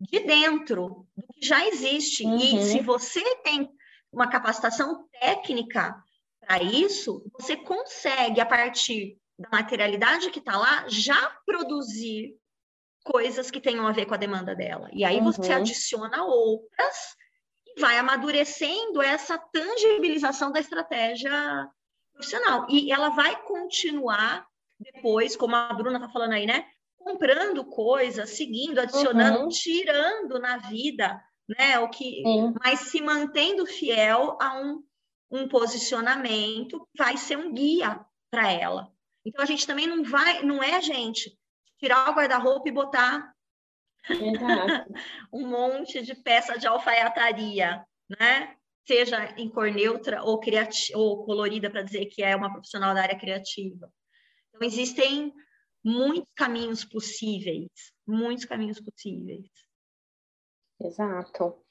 de 0.00 0.20
dentro 0.20 1.06
do 1.16 1.26
que 1.34 1.46
já 1.46 1.66
existe. 1.68 2.24
Uhum. 2.24 2.36
E 2.36 2.62
se 2.62 2.80
você 2.80 3.22
tem 3.36 3.70
uma 4.10 4.28
capacitação 4.28 5.06
técnica 5.20 5.94
para 6.40 6.62
isso, 6.62 7.22
você 7.38 7.56
consegue, 7.56 8.40
a 8.40 8.46
partir 8.46 9.18
da 9.38 9.48
materialidade 9.50 10.30
que 10.30 10.40
está 10.40 10.56
lá, 10.56 10.86
já 10.88 11.36
produzir 11.46 12.34
coisas 13.04 13.50
que 13.50 13.60
tenham 13.60 13.86
a 13.86 13.92
ver 13.92 14.06
com 14.06 14.14
a 14.14 14.18
demanda 14.18 14.54
dela. 14.54 14.88
E 14.92 15.04
aí 15.04 15.18
uhum. 15.18 15.24
você 15.24 15.52
adiciona 15.52 16.24
outras 16.24 17.16
vai 17.80 17.98
amadurecendo 17.98 19.02
essa 19.02 19.36
tangibilização 19.38 20.52
da 20.52 20.60
estratégia 20.60 21.68
profissional. 22.12 22.66
E 22.68 22.92
ela 22.92 23.08
vai 23.10 23.42
continuar 23.42 24.46
depois, 24.78 25.36
como 25.36 25.56
a 25.56 25.72
Bruna 25.72 25.96
está 25.96 26.08
falando 26.08 26.32
aí, 26.32 26.46
né? 26.46 26.64
Comprando 26.96 27.64
coisas, 27.64 28.30
seguindo, 28.30 28.78
adicionando, 28.78 29.40
uhum. 29.40 29.48
tirando 29.48 30.38
na 30.38 30.58
vida, 30.58 31.20
né? 31.48 31.78
O 31.80 31.88
que, 31.88 32.22
Sim. 32.22 32.54
mas 32.62 32.80
se 32.80 33.00
mantendo 33.02 33.66
fiel 33.66 34.38
a 34.40 34.58
um 34.60 34.82
um 35.30 35.46
posicionamento 35.46 36.80
que 36.80 36.98
vai 36.98 37.16
ser 37.16 37.38
um 37.38 37.52
guia 37.52 38.04
para 38.30 38.50
ela. 38.50 38.92
Então 39.24 39.42
a 39.42 39.46
gente 39.46 39.66
também 39.66 39.86
não 39.86 40.02
vai, 40.02 40.42
não 40.42 40.62
é 40.62 40.80
gente 40.80 41.38
tirar 41.78 42.10
o 42.10 42.14
guarda-roupa 42.14 42.68
e 42.68 42.72
botar 42.72 43.32
um 45.32 45.46
monte 45.46 46.02
de 46.02 46.14
peça 46.14 46.58
de 46.58 46.66
alfaiataria, 46.66 47.84
né? 48.08 48.56
Seja 48.86 49.34
em 49.36 49.48
cor 49.48 49.70
neutra 49.70 50.22
ou, 50.22 50.40
ou 50.94 51.24
colorida 51.24 51.70
para 51.70 51.82
dizer 51.82 52.06
que 52.06 52.22
é 52.22 52.34
uma 52.34 52.50
profissional 52.50 52.94
da 52.94 53.02
área 53.02 53.18
criativa. 53.18 53.92
Então 54.48 54.66
existem 54.66 55.32
muitos 55.84 56.32
caminhos 56.34 56.84
possíveis, 56.84 57.68
muitos 58.06 58.44
caminhos 58.44 58.80
possíveis. 58.80 59.48
Exato. 60.80 61.62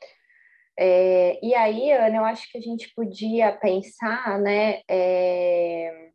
É, 0.77 1.45
e 1.45 1.53
aí, 1.55 1.91
Ana, 1.91 2.17
eu 2.17 2.25
acho 2.25 2.49
que 2.49 2.57
a 2.57 2.61
gente 2.61 2.93
podia 2.95 3.51
pensar, 3.57 4.39
né, 4.39 4.81
é, 4.89 6.11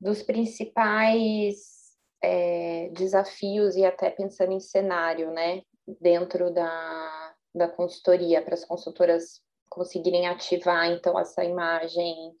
dos 0.00 0.22
principais 0.22 1.79
é, 2.22 2.88
desafios 2.90 3.76
e 3.76 3.84
até 3.84 4.10
pensando 4.10 4.52
em 4.52 4.60
cenário, 4.60 5.30
né, 5.30 5.62
dentro 6.00 6.52
da, 6.52 7.34
da 7.54 7.68
consultoria, 7.68 8.42
para 8.42 8.54
as 8.54 8.64
consultoras 8.64 9.40
conseguirem 9.68 10.26
ativar, 10.26 10.90
então, 10.90 11.18
essa 11.18 11.44
imagem 11.44 12.34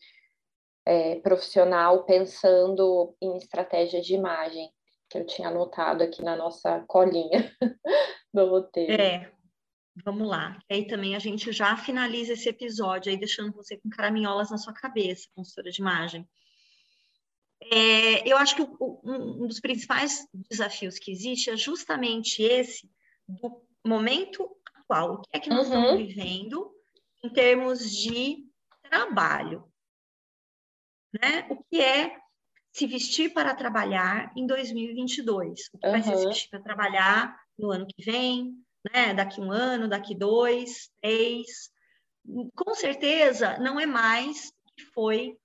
é, 0.86 1.16
profissional 1.20 2.04
pensando 2.04 3.14
em 3.20 3.36
estratégia 3.36 4.00
de 4.00 4.14
imagem, 4.14 4.70
que 5.08 5.18
eu 5.18 5.26
tinha 5.26 5.48
anotado 5.48 6.02
aqui 6.02 6.22
na 6.22 6.36
nossa 6.36 6.84
colinha 6.86 7.50
do 8.34 8.48
roteiro. 8.48 9.00
É, 9.00 9.32
Vamos 10.04 10.28
lá. 10.28 10.58
Aí 10.70 10.86
também 10.86 11.14
a 11.14 11.18
gente 11.18 11.52
já 11.52 11.76
finaliza 11.76 12.32
esse 12.32 12.48
episódio 12.48 13.10
aí, 13.10 13.18
deixando 13.18 13.52
você 13.52 13.76
com 13.76 13.90
caraminholas 13.90 14.50
na 14.50 14.56
sua 14.56 14.72
cabeça, 14.72 15.28
consultora 15.34 15.70
de 15.70 15.80
imagem. 15.80 16.28
É, 17.62 18.28
eu 18.28 18.36
acho 18.38 18.56
que 18.56 18.62
o, 18.62 19.00
um, 19.04 19.46
dos 19.46 19.60
principais 19.60 20.26
desafios 20.32 20.98
que 20.98 21.10
existe 21.10 21.50
é 21.50 21.56
justamente 21.56 22.42
esse 22.42 22.90
do 23.28 23.62
momento 23.84 24.50
atual. 24.74 25.14
O 25.14 25.20
que 25.20 25.28
é 25.32 25.40
que 25.40 25.50
nós 25.50 25.68
uhum. 25.68 25.74
estamos 25.74 26.06
vivendo 26.06 26.72
em 27.22 27.28
termos 27.28 27.90
de 27.90 28.46
trabalho? 28.82 29.64
Né? 31.12 31.46
O 31.50 31.62
que 31.64 31.80
é 31.80 32.16
se 32.72 32.86
vestir 32.86 33.32
para 33.32 33.54
trabalhar 33.54 34.32
em 34.36 34.46
2022? 34.46 35.68
O 35.72 35.78
que 35.78 35.86
uhum. 35.86 35.92
vai 35.92 36.02
ser 36.02 36.16
se 36.16 36.26
vestir 36.26 36.50
para 36.50 36.62
trabalhar 36.62 37.38
no 37.58 37.70
ano 37.70 37.86
que 37.86 38.02
vem, 38.02 38.54
né? 38.92 39.12
Daqui 39.12 39.40
um 39.40 39.52
ano, 39.52 39.88
daqui 39.88 40.14
dois, 40.14 40.90
três. 41.00 41.70
Com 42.54 42.74
certeza 42.74 43.58
não 43.58 43.78
é 43.78 43.86
mais 43.86 44.48
o 44.48 44.74
que 44.76 44.84
foi 44.86 45.36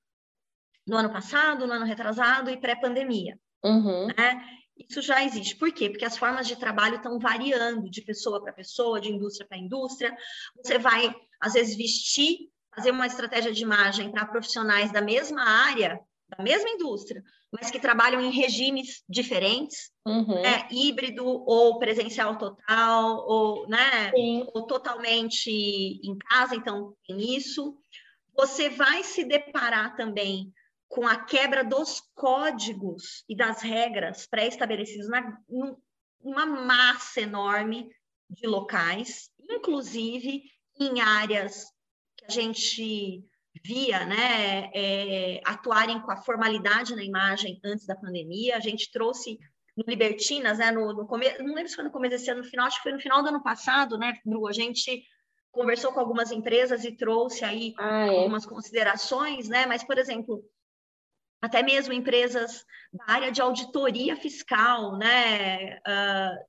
no 0.86 0.98
ano 0.98 1.12
passado, 1.12 1.66
no 1.66 1.74
ano 1.74 1.86
retrasado 1.86 2.50
e 2.50 2.58
pré-pandemia. 2.58 3.38
Uhum. 3.64 4.08
Né? 4.08 4.46
Isso 4.78 5.02
já 5.02 5.24
existe. 5.24 5.56
Por 5.56 5.72
quê? 5.72 5.90
Porque 5.90 6.06
as 6.06 6.18
formas 6.18 6.48
de 6.48 6.56
trabalho 6.56 6.98
estão 6.98 7.18
variando 7.18 7.90
de 7.90 8.02
pessoa 8.02 8.42
para 8.42 8.54
pessoa, 8.54 9.00
de 9.00 9.10
indústria 9.10 9.48
para 9.48 9.58
indústria. 9.58 10.16
Você 10.58 10.78
vai, 10.78 11.14
às 11.40 11.54
vezes, 11.54 11.76
vestir, 11.76 12.50
fazer 12.76 12.92
uma 12.92 13.08
estratégia 13.08 13.52
de 13.52 13.64
imagem 13.64 14.12
para 14.12 14.26
profissionais 14.26 14.92
da 14.92 15.02
mesma 15.02 15.42
área, 15.42 16.00
da 16.28 16.44
mesma 16.44 16.70
indústria, 16.70 17.24
mas 17.52 17.72
que 17.72 17.80
trabalham 17.80 18.20
em 18.20 18.32
regimes 18.32 19.04
diferentes, 19.08 19.92
uhum. 20.06 20.42
né? 20.42 20.68
híbrido 20.70 21.26
ou 21.26 21.80
presencial 21.80 22.38
total, 22.38 23.26
ou, 23.26 23.68
né? 23.70 24.12
ou 24.54 24.64
totalmente 24.64 25.50
em 25.50 26.18
casa, 26.18 26.56
então 26.56 26.94
tem 27.08 27.36
isso. 27.36 27.76
Você 28.36 28.70
vai 28.70 29.04
se 29.04 29.24
deparar 29.24 29.96
também 29.96 30.52
com 30.96 31.06
a 31.06 31.18
quebra 31.18 31.62
dos 31.62 32.02
códigos 32.16 33.26
e 33.28 33.36
das 33.36 33.62
regras 33.62 34.26
pré-estabelecidos 34.26 35.10
na 35.10 35.38
uma 36.22 36.46
massa 36.46 37.20
enorme 37.20 37.90
de 38.30 38.48
locais, 38.48 39.30
inclusive 39.38 40.44
em 40.80 41.02
áreas 41.02 41.66
que 42.16 42.26
a 42.26 42.30
gente 42.30 43.26
via 43.62 44.06
né, 44.06 44.72
é, 44.74 45.42
atuarem 45.44 46.00
com 46.00 46.12
a 46.12 46.24
formalidade 46.24 46.96
na 46.96 47.04
imagem 47.04 47.60
antes 47.66 47.86
da 47.86 47.96
pandemia. 47.96 48.56
A 48.56 48.62
gente 48.62 48.90
trouxe 48.90 49.38
no 49.76 49.84
Libertinas, 49.86 50.60
né, 50.60 50.72
no, 50.72 50.94
no 50.94 51.06
começo, 51.06 51.44
não 51.44 51.56
lembro 51.56 51.68
se 51.68 51.76
foi 51.76 51.84
no 51.84 51.92
começo 51.92 52.16
desse 52.16 52.32
ano, 52.32 52.42
no 52.42 52.50
final, 52.50 52.68
acho 52.68 52.78
que 52.78 52.84
foi 52.84 52.94
no 52.94 53.02
final 53.02 53.22
do 53.22 53.28
ano 53.28 53.44
passado, 53.44 53.98
né, 53.98 54.14
Bru? 54.26 54.48
A 54.48 54.54
gente 54.54 55.04
conversou 55.52 55.92
com 55.92 56.00
algumas 56.00 56.32
empresas 56.32 56.86
e 56.86 56.96
trouxe 56.96 57.44
aí 57.44 57.74
ah, 57.78 58.08
é? 58.08 58.18
algumas 58.18 58.46
considerações, 58.46 59.50
né? 59.50 59.66
Mas, 59.66 59.84
por 59.84 59.98
exemplo, 59.98 60.44
até 61.46 61.62
mesmo 61.62 61.94
empresas 61.94 62.66
da 62.92 63.14
área 63.14 63.32
de 63.32 63.42
auditoria 63.42 64.16
fiscal, 64.16 64.98
né? 64.98 65.78
Uh, 65.78 66.46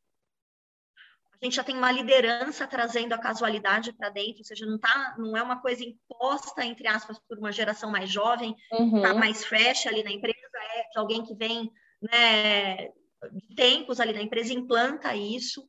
a 1.40 1.44
gente 1.44 1.56
já 1.56 1.64
tem 1.64 1.76
uma 1.76 1.92
liderança 1.92 2.66
trazendo 2.66 3.12
a 3.12 3.18
casualidade 3.18 3.92
para 3.92 4.09
dentro, 4.09 4.38
ou 4.38 4.44
seja, 4.44 4.64
não, 4.64 4.78
tá, 4.78 5.14
não 5.18 5.37
é 5.37 5.42
uma 5.42 5.61
coisa 5.61 5.85
imposta, 5.85 6.64
entre 6.64 6.88
aspas, 6.88 7.18
por 7.28 7.38
uma 7.38 7.52
geração 7.52 7.90
mais 7.90 8.11
jovem, 8.11 8.56
uhum. 8.72 9.02
tá 9.02 9.14
mais 9.14 9.44
fresh 9.44 9.87
ali 9.87 10.02
na 10.02 10.11
empresa, 10.11 10.38
é 10.74 10.88
de 10.90 10.98
alguém 10.98 11.22
que 11.22 11.35
vem 11.35 11.70
né, 12.00 12.88
de 13.32 13.54
tempos 13.54 14.00
ali 14.00 14.14
na 14.14 14.22
empresa, 14.22 14.54
implanta 14.54 15.14
isso. 15.14 15.68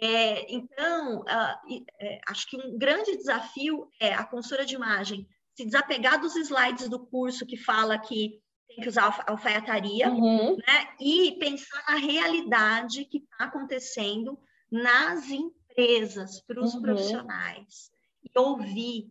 É, 0.00 0.52
então, 0.52 1.20
uh, 1.20 1.84
é, 2.00 2.20
acho 2.28 2.50
que 2.50 2.56
um 2.56 2.76
grande 2.76 3.16
desafio 3.16 3.88
é 4.00 4.12
a 4.12 4.24
consultora 4.24 4.66
de 4.66 4.74
imagem 4.74 5.28
se 5.54 5.64
desapegar 5.64 6.20
dos 6.20 6.34
slides 6.34 6.88
do 6.88 7.06
curso 7.06 7.46
que 7.46 7.56
fala 7.56 7.96
que 7.96 8.42
tem 8.68 8.76
que 8.80 8.88
usar 8.88 9.24
alfaiataria, 9.26 10.08
uhum. 10.08 10.56
né, 10.56 10.88
e 11.00 11.36
pensar 11.38 11.84
na 11.88 11.96
realidade 11.96 13.04
que 13.04 13.18
está 13.18 13.44
acontecendo 13.44 14.38
nas 14.70 15.28
empresas, 15.30 16.40
para 16.42 16.62
os 16.62 16.74
uhum. 16.74 16.82
profissionais, 16.82 17.90
e 18.22 18.38
ouvir, 18.38 19.10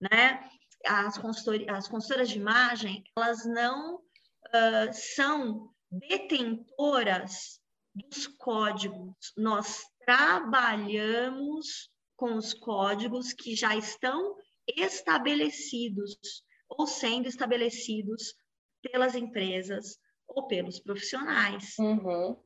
né? 0.00 0.48
As, 0.86 1.18
as 1.68 1.88
consultoras 1.88 2.28
de 2.28 2.38
imagem, 2.38 3.04
elas 3.16 3.44
não 3.46 3.96
uh, 3.96 4.92
são 4.92 5.70
detentoras 5.90 7.60
dos 7.94 8.26
códigos. 8.26 9.32
Nós 9.36 9.82
trabalhamos 10.04 11.90
com 12.16 12.34
os 12.34 12.52
códigos 12.52 13.32
que 13.32 13.54
já 13.54 13.76
estão 13.76 14.36
estabelecidos 14.66 16.16
ou 16.68 16.86
sendo 16.86 17.28
estabelecidos 17.28 18.34
pelas 18.90 19.14
empresas 19.14 19.98
ou 20.26 20.46
pelos 20.46 20.80
profissionais. 20.80 21.74
Uhum 21.78 22.36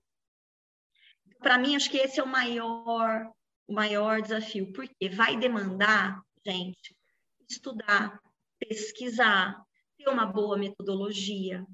para 1.41 1.59
mim, 1.59 1.77
acho 1.77 1.91
que 1.91 1.99
esse 1.99 2.21
é 2.21 2.23
o 2.23 2.27
maior, 2.27 3.31
o 3.67 3.73
maior 3.73 4.21
desafio, 4.21 4.73
porque 4.73 5.09
vai 5.09 5.37
demandar, 5.37 6.21
gente, 6.45 6.97
estudar, 7.49 8.21
pesquisar, 8.59 9.63
ter 9.97 10.09
uma 10.09 10.27
boa 10.27 10.57
metodologia, 10.57 11.65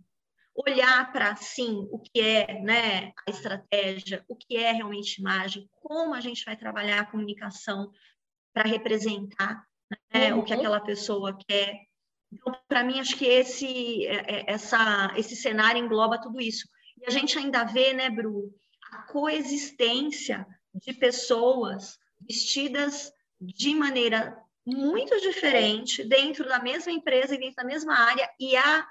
olhar 0.55 1.11
para, 1.13 1.35
sim, 1.37 1.89
o 1.91 1.99
que 1.99 2.21
é 2.21 2.61
né, 2.61 3.13
a 3.27 3.31
estratégia, 3.31 4.25
o 4.29 4.37
que 4.37 4.57
é 4.57 4.71
realmente 4.73 5.21
imagem, 5.21 5.69
como 5.81 6.15
a 6.15 6.21
gente 6.21 6.45
vai 6.45 6.57
trabalhar 6.57 7.01
a 7.01 7.07
comunicação 7.07 7.91
para 8.53 8.69
representar 8.69 9.67
né, 10.13 10.33
uhum. 10.33 10.41
o 10.41 10.45
que 10.45 10.53
uhum. 10.53 10.59
aquela 10.61 10.81
pessoa 10.81 11.37
quer. 11.49 11.87
Então, 12.35 12.53
para 12.69 12.83
mim, 12.83 12.99
acho 12.99 13.17
que 13.17 13.27
esse, 13.27 14.07
é, 14.07 14.41
é, 14.41 14.45
essa, 14.49 15.13
esse 15.17 15.37
cenário 15.37 15.83
engloba 15.83 16.21
tudo 16.21 16.41
isso. 16.41 16.69
E 17.01 17.07
a 17.07 17.11
gente 17.11 17.39
ainda 17.39 17.65
vê, 17.65 17.93
né, 17.93 18.11
Bru, 18.11 18.53
a 18.93 19.03
coexistência 19.03 20.47
de 20.75 20.93
pessoas 20.93 21.99
vestidas 22.21 23.13
de 23.41 23.75
maneira 23.75 24.37
muito 24.67 25.21
diferente 25.21 26.03
dentro 26.05 26.49
da 26.49 26.59
mesma 26.59 26.91
empresa 26.91 27.35
e 27.35 27.39
dentro 27.39 27.57
da 27.57 27.65
mesma 27.65 27.95
área 27.95 28.29
e 28.41 28.57
a, 28.57 28.89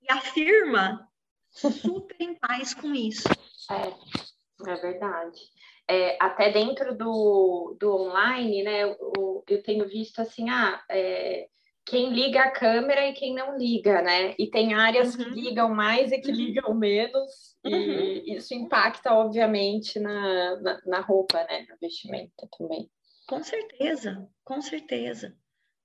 e 0.00 0.10
a 0.10 0.20
firma 0.20 1.06
super 1.50 2.16
em 2.18 2.34
paz 2.34 2.74
com 2.74 2.94
isso. 2.94 3.28
É, 3.70 4.70
é 4.70 4.76
verdade. 4.76 5.38
É, 5.86 6.16
até 6.20 6.50
dentro 6.50 6.96
do, 6.96 7.76
do 7.78 7.94
online, 7.94 8.62
né, 8.62 8.84
eu, 8.84 9.44
eu 9.46 9.62
tenho 9.62 9.86
visto 9.86 10.20
assim, 10.20 10.48
ah, 10.48 10.82
é, 10.88 11.48
quem 11.84 12.12
liga 12.12 12.42
a 12.42 12.50
câmera 12.50 13.08
e 13.08 13.12
quem 13.12 13.34
não 13.34 13.58
liga, 13.58 14.02
né? 14.02 14.34
E 14.38 14.48
tem 14.48 14.74
áreas 14.74 15.14
uhum. 15.14 15.24
que 15.24 15.30
ligam 15.30 15.74
mais 15.74 16.12
e 16.12 16.18
que 16.18 16.30
uhum. 16.30 16.36
ligam 16.36 16.74
menos, 16.74 17.56
uhum. 17.64 17.72
e 17.72 18.36
isso 18.36 18.54
impacta, 18.54 19.12
obviamente, 19.12 19.98
na, 19.98 20.60
na, 20.60 20.80
na, 20.86 21.00
roupa, 21.00 21.42
né? 21.44 21.66
Na 21.68 21.76
vestimenta 21.80 22.48
também. 22.56 22.88
Com 23.26 23.42
certeza, 23.42 24.28
com 24.44 24.60
certeza. 24.60 25.36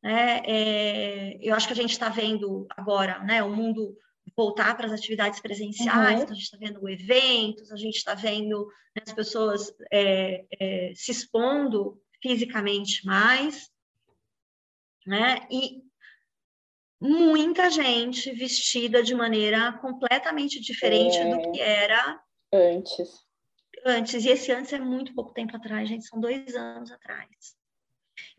É, 0.04 0.42
é, 0.46 1.38
eu 1.42 1.56
acho 1.56 1.68
que 1.68 1.74
a 1.74 1.78
gente 1.78 1.92
está 1.92 2.10
vendo 2.10 2.68
agora, 2.70 3.20
né? 3.24 3.42
O 3.44 3.50
mundo 3.50 3.98
voltar 4.36 4.78
para 4.78 4.86
as 4.86 4.94
atividades 4.94 5.40
presenciais, 5.40 6.18
uhum. 6.18 6.24
então 6.24 6.32
a 6.32 6.36
gente 6.36 6.44
está 6.44 6.58
vendo 6.58 6.88
eventos, 6.90 7.72
a 7.72 7.78
gente 7.78 7.96
está 7.96 8.14
vendo 8.14 8.68
né, 8.96 9.02
as 9.06 9.14
pessoas 9.14 9.74
é, 9.92 10.46
é 10.60 10.92
se 10.94 11.12
expondo 11.12 12.00
fisicamente 12.22 13.04
mais, 13.06 13.72
né? 15.08 15.48
E 15.50 15.87
muita 17.00 17.70
gente 17.70 18.32
vestida 18.32 19.04
de 19.04 19.14
maneira 19.14 19.74
completamente 19.74 20.60
diferente 20.60 21.18
é... 21.18 21.30
do 21.30 21.52
que 21.52 21.62
era 21.62 22.22
antes. 22.54 23.26
Antes, 23.86 24.26
e 24.26 24.30
esse 24.30 24.52
antes 24.52 24.74
é 24.74 24.80
muito 24.80 25.14
pouco 25.14 25.34
tempo 25.34 25.56
atrás, 25.56 25.88
gente, 25.88 26.08
são 26.08 26.20
dois 26.20 26.56
anos 26.56 26.92
atrás. 26.92 27.56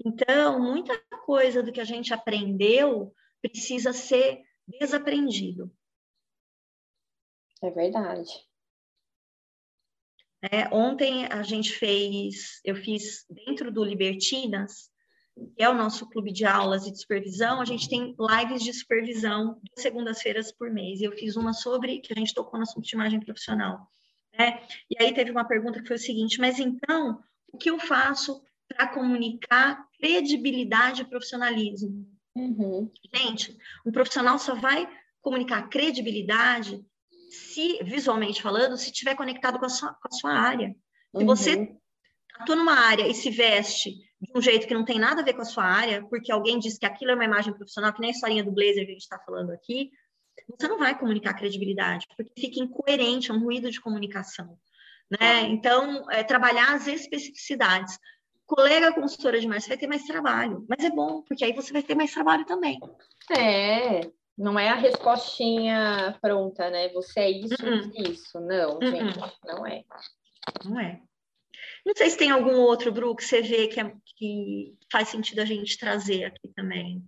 Então, 0.04 0.60
muita 0.60 0.98
coisa 1.24 1.62
do 1.62 1.72
que 1.72 1.80
a 1.80 1.84
gente 1.84 2.12
aprendeu 2.12 3.14
precisa 3.40 3.92
ser 3.92 4.42
desaprendido. 4.66 5.72
É 7.62 7.70
verdade. 7.70 8.30
É, 10.42 10.72
ontem 10.72 11.26
a 11.26 11.42
gente 11.42 11.72
fez, 11.72 12.60
eu 12.64 12.76
fiz 12.76 13.24
dentro 13.28 13.72
do 13.72 13.82
Libertinas, 13.82 14.90
que 15.56 15.62
é 15.62 15.68
o 15.68 15.74
nosso 15.74 16.08
clube 16.08 16.32
de 16.32 16.44
aulas 16.44 16.86
e 16.86 16.92
de 16.92 17.00
supervisão, 17.00 17.60
a 17.60 17.64
gente 17.64 17.88
tem 17.88 18.14
lives 18.18 18.62
de 18.62 18.72
supervisão 18.72 19.60
segundas-feiras 19.76 20.52
por 20.52 20.70
mês. 20.70 21.00
Eu 21.00 21.12
fiz 21.12 21.36
uma 21.36 21.52
sobre 21.52 22.00
que 22.00 22.12
a 22.12 22.18
gente 22.18 22.34
tocou 22.34 22.58
no 22.58 22.62
assunto 22.64 22.84
de 22.84 22.94
imagem 22.94 23.20
profissional. 23.20 23.88
Né? 24.36 24.60
E 24.90 25.02
aí 25.02 25.12
teve 25.14 25.30
uma 25.30 25.44
pergunta 25.44 25.80
que 25.80 25.86
foi 25.86 25.96
o 25.96 26.00
seguinte: 26.00 26.40
mas 26.40 26.58
então, 26.58 27.20
o 27.52 27.58
que 27.58 27.70
eu 27.70 27.78
faço 27.78 28.42
para 28.68 28.88
comunicar 28.88 29.88
credibilidade 29.98 31.02
e 31.02 31.04
profissionalismo? 31.04 32.06
Uhum. 32.36 32.90
Gente, 33.14 33.56
um 33.84 33.90
profissional 33.90 34.38
só 34.38 34.54
vai 34.54 34.88
comunicar 35.20 35.68
credibilidade 35.68 36.84
se, 37.30 37.82
visualmente 37.82 38.40
falando, 38.40 38.76
se 38.76 38.90
estiver 38.90 39.14
conectado 39.14 39.58
com 39.58 39.66
a 39.66 39.68
sua, 39.68 39.92
com 39.94 40.08
a 40.08 40.10
sua 40.10 40.32
área. 40.32 40.74
Se 41.14 41.22
uhum. 41.22 41.26
você 41.26 41.76
atua 42.34 42.56
numa 42.56 42.74
área 42.74 43.08
e 43.08 43.14
se 43.14 43.30
veste 43.30 44.07
de 44.20 44.32
um 44.34 44.40
jeito 44.40 44.66
que 44.66 44.74
não 44.74 44.84
tem 44.84 44.98
nada 44.98 45.20
a 45.20 45.24
ver 45.24 45.34
com 45.34 45.42
a 45.42 45.46
sua 45.46 45.64
área, 45.64 46.04
porque 46.08 46.32
alguém 46.32 46.58
disse 46.58 46.78
que 46.78 46.86
aquilo 46.86 47.12
é 47.12 47.14
uma 47.14 47.24
imagem 47.24 47.52
profissional, 47.52 47.92
que 47.92 48.00
nem 48.00 48.10
a 48.10 48.12
historinha 48.12 48.44
do 48.44 48.50
blazer 48.50 48.84
que 48.84 48.90
a 48.90 48.94
gente 48.94 49.02
está 49.02 49.18
falando 49.18 49.50
aqui, 49.50 49.90
você 50.48 50.68
não 50.68 50.78
vai 50.78 50.98
comunicar 50.98 51.34
credibilidade, 51.34 52.06
porque 52.16 52.32
fica 52.38 52.60
incoerente, 52.60 53.30
é 53.30 53.34
um 53.34 53.40
ruído 53.40 53.70
de 53.70 53.80
comunicação. 53.80 54.58
Né? 55.10 55.42
Então, 55.48 56.10
é, 56.10 56.22
trabalhar 56.22 56.74
as 56.74 56.86
especificidades. 56.86 57.98
Colega 58.46 58.94
consultora 58.94 59.38
de 59.38 59.46
você 59.46 59.68
vai 59.68 59.76
ter 59.76 59.86
mais 59.86 60.04
trabalho, 60.04 60.64
mas 60.68 60.82
é 60.84 60.90
bom, 60.90 61.22
porque 61.22 61.44
aí 61.44 61.52
você 61.52 61.72
vai 61.72 61.82
ter 61.82 61.94
mais 61.94 62.12
trabalho 62.12 62.46
também. 62.46 62.78
É, 63.30 64.00
não 64.36 64.58
é 64.58 64.70
a 64.70 64.74
respostinha 64.74 66.16
pronta, 66.20 66.70
né? 66.70 66.88
Você 66.90 67.20
é 67.20 67.30
isso, 67.30 67.54
uh 67.62 67.68
-uh. 67.68 68.10
isso. 68.10 68.40
Não, 68.40 68.78
uh 68.78 68.86
gente, 68.86 69.18
não 69.44 69.66
é. 69.66 69.84
Não 70.64 70.80
é. 70.80 71.02
Não 71.84 71.94
sei 71.96 72.10
se 72.10 72.18
tem 72.18 72.30
algum 72.30 72.56
outro, 72.56 72.92
Bru, 72.92 73.14
que 73.14 73.24
você 73.24 73.42
vê 73.42 73.68
que, 73.68 73.80
é, 73.80 73.92
que 74.16 74.74
faz 74.90 75.08
sentido 75.08 75.40
a 75.40 75.44
gente 75.44 75.78
trazer 75.78 76.24
aqui 76.24 76.48
também. 76.54 77.02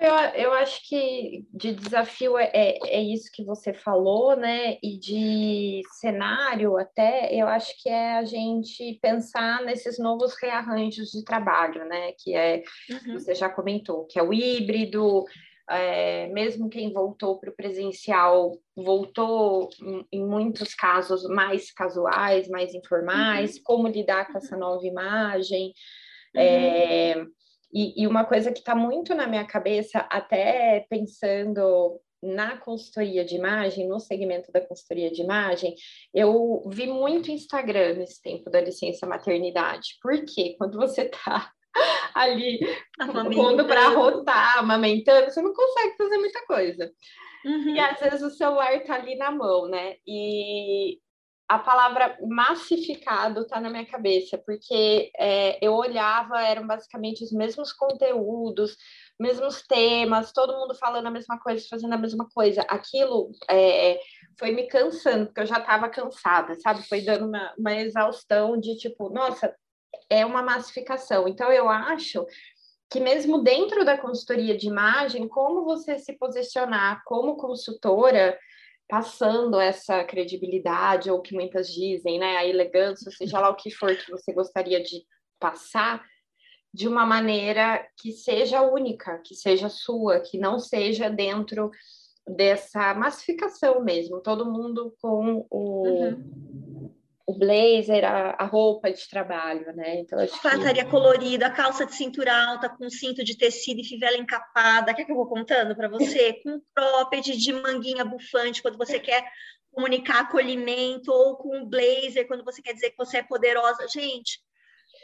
Eu, 0.00 0.14
eu 0.34 0.52
acho 0.54 0.88
que 0.88 1.46
de 1.52 1.74
desafio 1.74 2.38
é, 2.38 2.50
é, 2.54 2.78
é 2.86 3.02
isso 3.02 3.30
que 3.32 3.44
você 3.44 3.72
falou, 3.72 4.36
né? 4.36 4.78
E 4.82 4.98
de 4.98 5.82
cenário 6.00 6.78
até, 6.78 7.34
eu 7.34 7.46
acho 7.46 7.74
que 7.82 7.88
é 7.88 8.14
a 8.14 8.24
gente 8.24 8.98
pensar 9.02 9.62
nesses 9.62 9.98
novos 9.98 10.34
rearranjos 10.40 11.10
de 11.10 11.24
trabalho, 11.24 11.84
né? 11.84 12.12
Que 12.18 12.34
é, 12.34 12.62
uhum. 12.90 13.14
você 13.14 13.34
já 13.34 13.48
comentou, 13.48 14.06
que 14.06 14.18
é 14.18 14.22
o 14.22 14.32
híbrido, 14.32 15.24
é, 15.70 16.26
mesmo 16.28 16.68
quem 16.68 16.92
voltou 16.92 17.38
para 17.38 17.50
o 17.50 17.54
presencial 17.54 18.58
voltou 18.76 19.70
em 20.12 20.24
muitos 20.24 20.74
casos 20.74 21.24
mais 21.24 21.72
casuais, 21.72 22.48
mais 22.48 22.74
informais, 22.74 23.56
uhum. 23.56 23.62
como 23.64 23.88
lidar 23.88 24.30
com 24.30 24.38
essa 24.38 24.56
nova 24.56 24.86
imagem. 24.86 25.72
Uhum. 26.34 26.42
É, 26.42 27.26
e, 27.72 28.02
e, 28.02 28.06
uma 28.06 28.24
coisa 28.24 28.52
que 28.52 28.60
está 28.60 28.74
muito 28.74 29.14
na 29.14 29.26
minha 29.26 29.44
cabeça, 29.44 30.00
até 30.10 30.86
pensando 30.88 32.00
na 32.22 32.56
consultoria 32.56 33.24
de 33.24 33.36
imagem, 33.36 33.86
no 33.86 34.00
segmento 34.00 34.50
da 34.50 34.60
consultoria 34.60 35.10
de 35.10 35.22
imagem, 35.22 35.74
eu 36.12 36.62
vi 36.68 36.86
muito 36.86 37.30
Instagram 37.30 37.94
nesse 37.94 38.22
tempo 38.22 38.48
da 38.48 38.60
licença 38.60 39.06
maternidade. 39.06 39.98
Porque 40.00 40.54
quando 40.56 40.78
você 40.78 41.02
está 41.02 41.50
ali 42.14 42.60
pondo 43.34 43.66
para 43.66 43.88
rotar, 43.88 44.58
amamentando, 44.58 45.30
você 45.30 45.42
não 45.42 45.52
consegue 45.52 45.96
fazer 45.96 46.18
muita 46.18 46.46
coisa. 46.46 46.92
Uhum. 47.44 47.74
E 47.74 47.80
às 47.80 48.00
vezes 48.00 48.22
o 48.22 48.30
celular 48.30 48.74
está 48.74 48.94
ali 48.94 49.16
na 49.16 49.30
mão, 49.30 49.68
né? 49.68 49.96
E 50.06 50.98
a 51.48 51.58
palavra 51.58 52.16
massificado 52.26 53.42
está 53.42 53.60
na 53.60 53.68
minha 53.68 53.84
cabeça, 53.84 54.38
porque 54.38 55.10
é, 55.18 55.58
eu 55.64 55.74
olhava, 55.74 56.40
eram 56.40 56.66
basicamente 56.66 57.22
os 57.22 57.32
mesmos 57.32 57.70
conteúdos, 57.70 58.76
mesmos 59.20 59.62
temas, 59.66 60.32
todo 60.32 60.58
mundo 60.58 60.74
falando 60.74 61.06
a 61.06 61.10
mesma 61.10 61.38
coisa, 61.38 61.66
fazendo 61.68 61.92
a 61.92 61.98
mesma 61.98 62.26
coisa. 62.30 62.62
Aquilo 62.62 63.30
é, 63.50 64.00
foi 64.38 64.52
me 64.52 64.66
cansando, 64.66 65.26
porque 65.26 65.42
eu 65.42 65.46
já 65.46 65.58
estava 65.58 65.88
cansada, 65.90 66.54
sabe? 66.60 66.88
Foi 66.88 67.02
dando 67.02 67.26
uma, 67.26 67.54
uma 67.58 67.74
exaustão 67.74 68.58
de 68.58 68.76
tipo, 68.78 69.10
nossa, 69.10 69.54
é 70.08 70.24
uma 70.24 70.42
massificação. 70.42 71.28
Então, 71.28 71.50
eu 71.52 71.68
acho 71.68 72.26
que 72.90 73.00
mesmo 73.00 73.42
dentro 73.42 73.84
da 73.84 73.98
consultoria 73.98 74.56
de 74.56 74.68
imagem, 74.68 75.26
como 75.26 75.64
você 75.64 75.98
se 75.98 76.12
posicionar 76.18 77.02
como 77.04 77.36
consultora, 77.36 78.38
passando 78.88 79.58
essa 79.58 80.04
credibilidade, 80.04 81.10
ou 81.10 81.20
que 81.20 81.34
muitas 81.34 81.68
dizem, 81.68 82.18
né, 82.18 82.36
a 82.36 82.46
elegância, 82.46 83.10
seja 83.10 83.40
lá 83.40 83.48
o 83.48 83.56
que 83.56 83.70
for 83.70 83.96
que 83.96 84.10
você 84.10 84.32
gostaria 84.32 84.82
de 84.82 85.02
passar, 85.40 86.04
de 86.72 86.86
uma 86.86 87.06
maneira 87.06 87.86
que 88.00 88.12
seja 88.12 88.62
única, 88.62 89.18
que 89.24 89.34
seja 89.34 89.68
sua, 89.68 90.20
que 90.20 90.38
não 90.38 90.58
seja 90.58 91.08
dentro 91.08 91.70
dessa 92.26 92.94
massificação 92.94 93.82
mesmo, 93.82 94.20
todo 94.20 94.50
mundo 94.50 94.94
com 95.00 95.46
o, 95.50 95.86
uhum 95.86 96.73
o 97.26 97.38
blazer, 97.38 98.04
a, 98.04 98.36
a, 98.38 98.44
roupa 98.44 98.92
de 98.92 99.08
trabalho, 99.08 99.74
né? 99.74 100.00
Então, 100.00 100.18
acho 100.18 100.40
Pataria 100.42 100.84
que... 100.84 100.90
colorida, 100.90 101.50
calça 101.50 101.86
de 101.86 101.94
cintura 101.94 102.34
alta 102.34 102.68
com 102.68 102.88
cinto 102.90 103.24
de 103.24 103.36
tecido 103.36 103.80
e 103.80 103.84
fivela 103.84 104.16
encapada, 104.16 104.92
quer 104.92 105.04
que 105.04 105.12
eu 105.12 105.16
vou 105.16 105.26
contando 105.26 105.74
para 105.74 105.88
você? 105.88 106.34
com 106.44 106.60
cropped 106.74 107.36
de 107.36 107.52
manguinha 107.52 108.04
bufante, 108.04 108.60
quando 108.60 108.76
você 108.76 109.00
quer 109.00 109.24
comunicar 109.72 110.20
acolhimento, 110.20 111.10
ou 111.10 111.36
com 111.36 111.64
blazer, 111.64 112.26
quando 112.26 112.44
você 112.44 112.60
quer 112.60 112.74
dizer 112.74 112.90
que 112.90 112.98
você 112.98 113.18
é 113.18 113.22
poderosa. 113.22 113.88
Gente, 113.88 114.40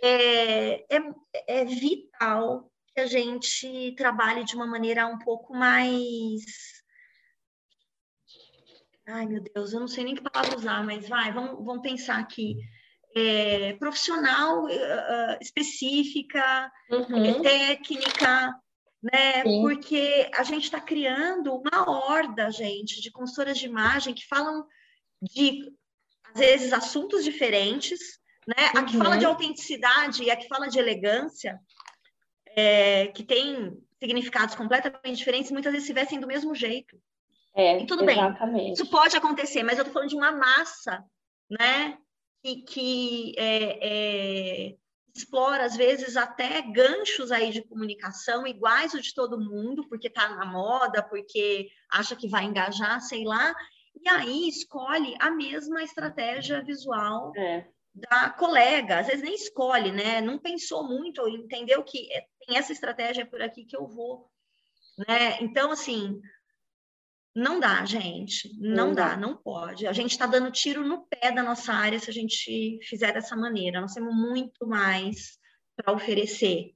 é, 0.03 0.85
é, 0.95 1.01
é 1.47 1.65
vital 1.65 2.71
que 2.95 3.01
a 3.01 3.07
gente 3.07 3.95
trabalhe 3.97 4.45
de 4.45 4.55
uma 4.55 4.67
maneira 4.67 5.07
um 5.07 5.19
pouco 5.19 5.55
mais 5.55 6.80
Ai, 9.13 9.27
meu 9.27 9.43
Deus, 9.43 9.73
eu 9.73 9.81
não 9.81 9.89
sei 9.89 10.05
nem 10.05 10.15
que 10.15 10.23
palavra 10.23 10.57
usar, 10.57 10.85
mas 10.85 11.09
vai, 11.09 11.33
vamos, 11.33 11.65
vamos 11.65 11.83
pensar 11.83 12.19
aqui. 12.19 12.57
É, 13.17 13.73
profissional 13.75 14.65
uh, 14.65 15.39
específica, 15.41 16.71
uhum. 16.91 17.27
É, 17.27 17.41
técnica, 17.41 18.55
né? 19.03 19.43
Sim. 19.43 19.63
Porque 19.63 20.31
a 20.35 20.45
gente 20.45 20.65
está 20.65 20.81
criando 20.81 21.55
uma 21.55 21.91
horda, 21.91 22.51
gente, 22.51 23.01
de 23.01 23.11
consultoras 23.11 23.59
de 23.59 23.67
imagem 23.67 24.15
que 24.15 24.27
falam 24.27 24.65
de, 25.21 25.73
às 26.33 26.41
vezes, 26.41 26.73
assuntos 26.73 27.25
diferentes, 27.25 27.99
né? 28.47 28.71
Uhum. 28.75 28.81
A 28.81 28.85
que 28.85 28.97
fala 28.97 29.17
de 29.17 29.25
uhum. 29.25 29.33
autenticidade 29.33 30.23
e 30.23 30.31
a 30.31 30.37
que 30.37 30.47
fala 30.47 30.69
de 30.69 30.79
elegância, 30.79 31.59
é, 32.57 33.09
que 33.09 33.25
tem 33.25 33.77
significados 33.99 34.55
completamente 34.55 35.17
diferentes, 35.17 35.51
muitas 35.51 35.73
vezes 35.73 35.87
se 35.87 35.93
vestem 35.93 36.21
do 36.21 36.27
mesmo 36.27 36.55
jeito. 36.55 37.01
É, 37.55 37.83
e 37.83 37.87
tudo 37.87 38.09
exatamente. 38.09 38.65
bem, 38.65 38.73
isso 38.73 38.87
pode 38.89 39.17
acontecer, 39.17 39.63
mas 39.63 39.77
eu 39.77 39.83
estou 39.83 39.93
falando 39.93 40.11
de 40.11 40.17
uma 40.17 40.33
massa, 40.33 41.05
né, 41.51 41.99
que, 42.43 42.63
que 42.63 43.35
é, 43.37 44.69
é, 44.69 44.77
explora, 45.15 45.65
às 45.65 45.77
vezes, 45.77 46.17
até 46.17 46.63
ganchos 46.63 47.33
aí 47.33 47.51
de 47.51 47.63
comunicação 47.63 48.47
iguais 48.47 48.95
o 48.95 49.01
de 49.01 49.13
todo 49.15 49.41
mundo, 49.41 49.87
porque 49.89 50.07
está 50.07 50.29
na 50.37 50.47
moda, 50.47 51.03
porque 51.03 51.69
acha 51.91 52.15
que 52.15 52.29
vai 52.29 52.45
engajar, 52.45 53.01
sei 53.01 53.25
lá, 53.25 53.53
e 54.01 54.09
aí 54.09 54.49
escolhe 54.49 55.15
a 55.19 55.31
mesma 55.31 55.83
estratégia 55.83 56.63
visual 56.63 57.33
é. 57.37 57.67
da 57.93 58.31
colega, 58.31 59.01
às 59.01 59.09
vezes 59.09 59.23
nem 59.23 59.35
escolhe, 59.35 59.91
né, 59.91 60.21
não 60.21 60.39
pensou 60.39 60.87
muito, 60.87 61.29
entendeu 61.29 61.83
que 61.83 62.11
é, 62.13 62.27
tem 62.47 62.57
essa 62.57 62.73
estratégia 62.73 63.27
por 63.27 63.43
aqui 63.43 63.65
que 63.65 63.77
eu 63.77 63.87
vou, 63.89 64.31
né, 64.97 65.39
então, 65.41 65.73
assim, 65.73 66.21
não 67.35 67.61
dá, 67.61 67.85
gente. 67.85 68.51
Não, 68.59 68.89
não 68.89 68.95
dá, 68.95 69.11
dá, 69.11 69.17
não 69.17 69.37
pode. 69.37 69.87
A 69.87 69.93
gente 69.93 70.11
está 70.11 70.27
dando 70.27 70.51
tiro 70.51 70.87
no 70.87 71.07
pé 71.07 71.31
da 71.33 71.43
nossa 71.43 71.73
área 71.73 71.99
se 71.99 72.11
a 72.11 72.13
gente 72.13 72.79
fizer 72.83 73.13
dessa 73.13 73.37
maneira. 73.37 73.81
Nós 73.81 73.95
temos 73.95 74.15
muito 74.15 74.67
mais 74.67 75.39
para 75.77 75.95
oferecer. 75.95 76.75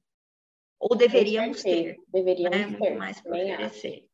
Ou 0.78 0.96
deveríamos 0.96 1.62
ter. 1.62 1.96
Deveríamos 2.08 2.58
né? 2.58 2.64
ter. 2.66 2.78
Muito 2.78 2.98
mais 2.98 3.20
para 3.20 3.32
oferecer. 3.32 3.88
Acho. 3.88 4.08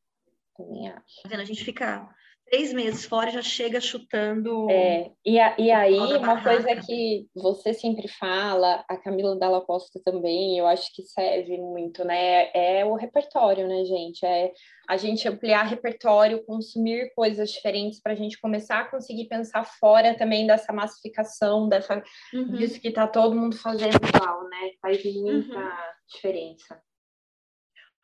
Também 0.56 0.88
acho. 0.88 1.28
Tá 1.28 1.36
a 1.36 1.44
gente 1.44 1.64
fica. 1.64 2.08
Três 2.50 2.72
meses 2.72 3.06
fora 3.06 3.30
já 3.30 3.40
chega 3.40 3.80
chutando. 3.80 4.68
É, 4.68 5.12
e, 5.24 5.38
a, 5.38 5.54
e 5.56 5.70
aí, 5.70 5.96
uma 6.16 6.42
coisa 6.42 6.74
que 6.84 7.28
você 7.32 7.72
sempre 7.72 8.08
fala, 8.08 8.84
a 8.88 8.96
Camila 8.96 9.38
Dalla 9.38 9.60
Costa 9.60 10.00
também, 10.04 10.58
eu 10.58 10.66
acho 10.66 10.92
que 10.92 11.02
serve 11.04 11.56
muito, 11.58 12.04
né? 12.04 12.50
É 12.52 12.84
o 12.84 12.96
repertório, 12.96 13.68
né, 13.68 13.84
gente? 13.84 14.26
É 14.26 14.52
a 14.88 14.96
gente 14.96 15.28
ampliar 15.28 15.62
repertório, 15.62 16.44
consumir 16.44 17.12
coisas 17.14 17.52
diferentes 17.52 18.00
para 18.02 18.12
a 18.12 18.16
gente 18.16 18.40
começar 18.40 18.80
a 18.80 18.90
conseguir 18.90 19.28
pensar 19.28 19.64
fora 19.64 20.16
também 20.16 20.44
dessa 20.44 20.72
massificação, 20.72 21.68
dessa, 21.68 22.02
uhum. 22.34 22.56
disso 22.56 22.80
que 22.80 22.90
tá 22.90 23.06
todo 23.06 23.36
mundo 23.36 23.56
fazendo 23.56 23.94
igual, 23.94 24.48
né? 24.48 24.72
Faz 24.82 25.04
muita 25.04 25.56
uhum. 25.56 25.70
diferença. 26.12 26.82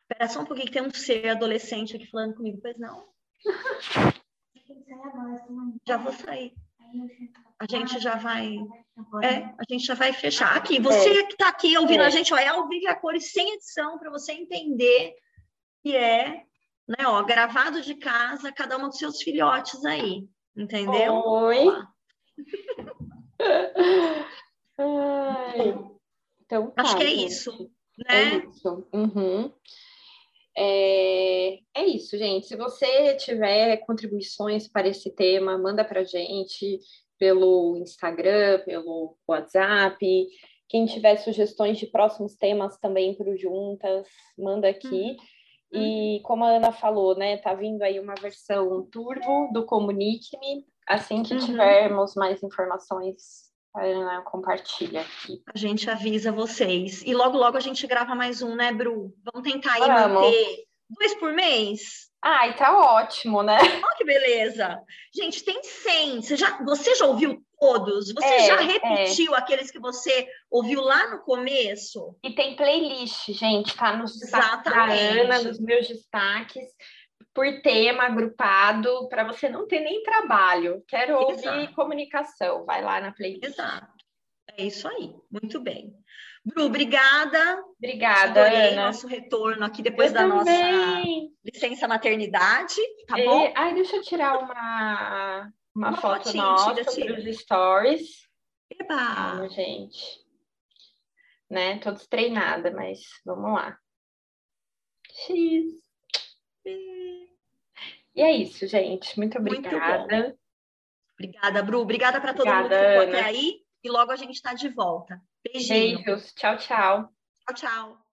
Espera 0.09 0.29
só 0.29 0.39
um 0.39 0.45
pouquinho 0.45 0.67
que 0.67 0.73
tem 0.73 0.81
um 0.81 0.89
ser 0.89 1.27
adolescente 1.27 1.97
aqui 1.97 2.07
falando 2.09 2.35
comigo, 2.35 2.59
pois 2.61 2.79
não? 2.79 3.03
Já 5.87 5.97
vou 5.97 6.13
sair. 6.13 6.53
A 7.59 7.65
gente 7.69 7.99
já 7.99 8.15
vai. 8.15 8.57
É, 9.23 9.53
a 9.57 9.63
gente 9.69 9.85
já 9.85 9.93
vai 9.93 10.13
fechar. 10.13 10.55
Aqui, 10.55 10.79
você 10.79 11.09
é. 11.09 11.25
que 11.25 11.33
está 11.33 11.49
aqui 11.49 11.77
ouvindo 11.77 12.03
é. 12.03 12.05
a 12.05 12.09
gente, 12.09 12.33
ó, 12.33 12.37
é 12.37 12.47
ao 12.47 12.67
vivo 12.67 12.87
a 12.87 12.95
cores 12.95 13.31
sem 13.31 13.53
edição, 13.53 13.97
para 13.97 14.09
você 14.09 14.33
entender 14.33 15.15
que 15.83 15.95
é, 15.95 16.43
né, 16.87 17.05
ó, 17.05 17.23
gravado 17.23 17.81
de 17.81 17.95
casa, 17.95 18.51
cada 18.51 18.77
uma 18.77 18.87
com 18.87 18.93
seus 18.93 19.21
filhotes 19.21 19.83
aí. 19.85 20.27
Entendeu? 20.55 21.13
Oi. 21.13 21.65
Ai. 24.77 25.79
Então, 26.41 26.71
tá, 26.71 26.81
Acho 26.81 26.97
que 26.97 27.03
é 27.03 27.07
gente. 27.07 27.25
isso. 27.25 27.71
Né? 27.97 28.05
É 28.07 28.45
isso. 28.45 28.87
Uhum. 28.93 29.51
É, 30.59 31.59
é 31.75 31.85
isso, 31.85 32.17
gente. 32.17 32.47
Se 32.47 32.55
você 32.55 33.13
tiver 33.15 33.77
contribuições 33.77 34.67
para 34.67 34.87
esse 34.87 35.11
tema, 35.11 35.55
manda 35.55 35.85
para 35.85 36.01
a 36.01 36.03
gente 36.03 36.79
pelo 37.19 37.77
Instagram, 37.77 38.63
pelo 38.65 39.15
WhatsApp. 39.27 40.27
Quem 40.67 40.85
tiver 40.85 41.15
sugestões 41.17 41.77
de 41.77 41.85
próximos 41.85 42.35
temas 42.35 42.77
também 42.79 43.13
para 43.13 43.29
o 43.29 43.37
Juntas, 43.37 44.07
manda 44.37 44.67
aqui. 44.67 45.15
Uhum. 45.71 45.81
E 45.81 46.21
como 46.23 46.43
a 46.43 46.49
Ana 46.49 46.71
falou, 46.71 47.15
né, 47.15 47.37
tá 47.37 47.53
vindo 47.53 47.83
aí 47.83 47.99
uma 47.99 48.15
versão 48.15 48.87
turbo 48.91 49.51
do 49.53 49.63
Comunique-me. 49.63 50.65
Assim 50.87 51.21
que 51.21 51.33
uhum. 51.33 51.39
tivermos 51.39 52.15
mais 52.15 52.41
informações, 52.41 53.46
Ana 53.83 54.21
compartilha 54.21 55.01
aqui. 55.01 55.41
A 55.53 55.57
gente 55.57 55.89
avisa 55.89 56.31
vocês. 56.31 57.01
E 57.03 57.13
logo, 57.13 57.37
logo 57.37 57.57
a 57.57 57.61
gente 57.61 57.85
grava 57.87 58.15
mais 58.15 58.41
um, 58.41 58.55
né, 58.55 58.71
Bru? 58.71 59.13
Vamos 59.23 59.49
tentar 59.49 59.73
aí 59.73 59.81
Vamos. 59.81 60.21
manter 60.21 60.65
dois 60.89 61.13
por 61.15 61.33
mês? 61.33 62.07
Ai, 62.21 62.55
tá 62.55 62.77
ótimo, 62.77 63.43
né? 63.43 63.57
Olha 63.85 63.95
que 63.95 64.03
beleza. 64.03 64.79
Gente, 65.13 65.43
tem 65.43 65.63
100. 65.63 66.21
Você 66.21 66.35
já, 66.35 66.63
você 66.63 66.95
já 66.95 67.05
ouviu 67.05 67.41
todos? 67.59 68.13
Você 68.13 68.25
é, 68.25 68.47
já 68.47 68.57
repetiu 68.57 69.35
é. 69.35 69.37
aqueles 69.37 69.71
que 69.71 69.79
você 69.79 70.27
ouviu 70.49 70.81
lá 70.81 71.09
no 71.09 71.19
começo? 71.19 72.15
E 72.23 72.33
tem 72.33 72.55
playlist, 72.55 73.31
gente, 73.31 73.75
tá 73.75 73.95
nos 73.95 74.19
destaques 74.19 74.71
da 74.71 74.85
Ana, 74.85 75.41
nos 75.43 75.59
meus 75.59 75.87
destaques 75.87 76.65
por 77.37 77.61
tema 77.61 78.05
agrupado, 78.05 79.07
para 79.09 79.23
você 79.23 79.47
não 79.47 79.67
ter 79.67 79.81
nem 79.81 80.01
trabalho. 80.01 80.83
Quero 80.87 81.19
ouvir 81.19 81.33
Exato. 81.33 81.75
comunicação, 81.75 82.65
vai 82.65 82.81
lá 82.83 82.99
na 82.99 83.11
playlist. 83.11 83.43
Exato. 83.43 84.03
É 84.57 84.63
isso 84.63 84.87
aí, 84.87 85.13
muito 85.29 85.59
bem. 85.59 85.93
Bru, 86.43 86.65
obrigada. 86.65 87.63
Obrigada, 87.77 88.41
Adorei 88.41 88.69
Ana. 88.71 88.87
nosso 88.87 89.05
retorno 89.05 89.63
aqui 89.63 89.83
depois 89.83 90.07
eu 90.07 90.13
da 90.15 90.21
também. 90.21 90.35
nossa 90.35 91.33
licença 91.45 91.87
maternidade, 91.87 92.75
tá 93.05 93.19
e... 93.19 93.25
bom? 93.25 93.53
Ai, 93.55 93.75
deixa 93.75 93.97
eu 93.97 94.01
tirar 94.01 94.39
uma, 94.39 95.51
uma, 95.75 95.89
uma 95.89 95.97
foto 95.97 96.23
fotinha, 96.23 96.43
nossa 96.43 96.85
tira, 96.85 97.17
tira. 97.17 97.33
stories. 97.33 98.27
Eba! 98.71 99.35
Vamos, 99.35 99.53
gente. 99.53 100.25
Né? 101.47 101.77
Todos 101.77 102.07
treinada, 102.07 102.71
mas 102.71 103.01
vamos 103.23 103.53
lá. 103.53 103.77
X. 105.27 105.86
E 108.17 108.21
é 108.23 108.31
isso, 108.31 108.65
gente. 108.65 109.15
Muito 109.15 109.37
obrigada. 109.37 110.07
Muito 110.17 110.37
obrigada, 111.13 111.61
Bru. 111.61 111.81
Obrigada 111.81 112.19
para 112.19 112.33
todo 112.33 112.51
mundo 112.51 112.69
que 112.69 112.75
ficou 112.75 113.03
até 113.03 113.21
aí. 113.23 113.61
E 113.83 113.89
logo 113.89 114.11
a 114.11 114.15
gente 114.15 114.33
está 114.33 114.55
de 114.55 114.69
volta. 114.69 115.21
Beijinho. 115.43 116.03
Beijos. 116.03 116.33
Tchau, 116.33 116.57
tchau. 116.57 117.09
Tchau, 117.45 117.55
tchau. 117.55 118.06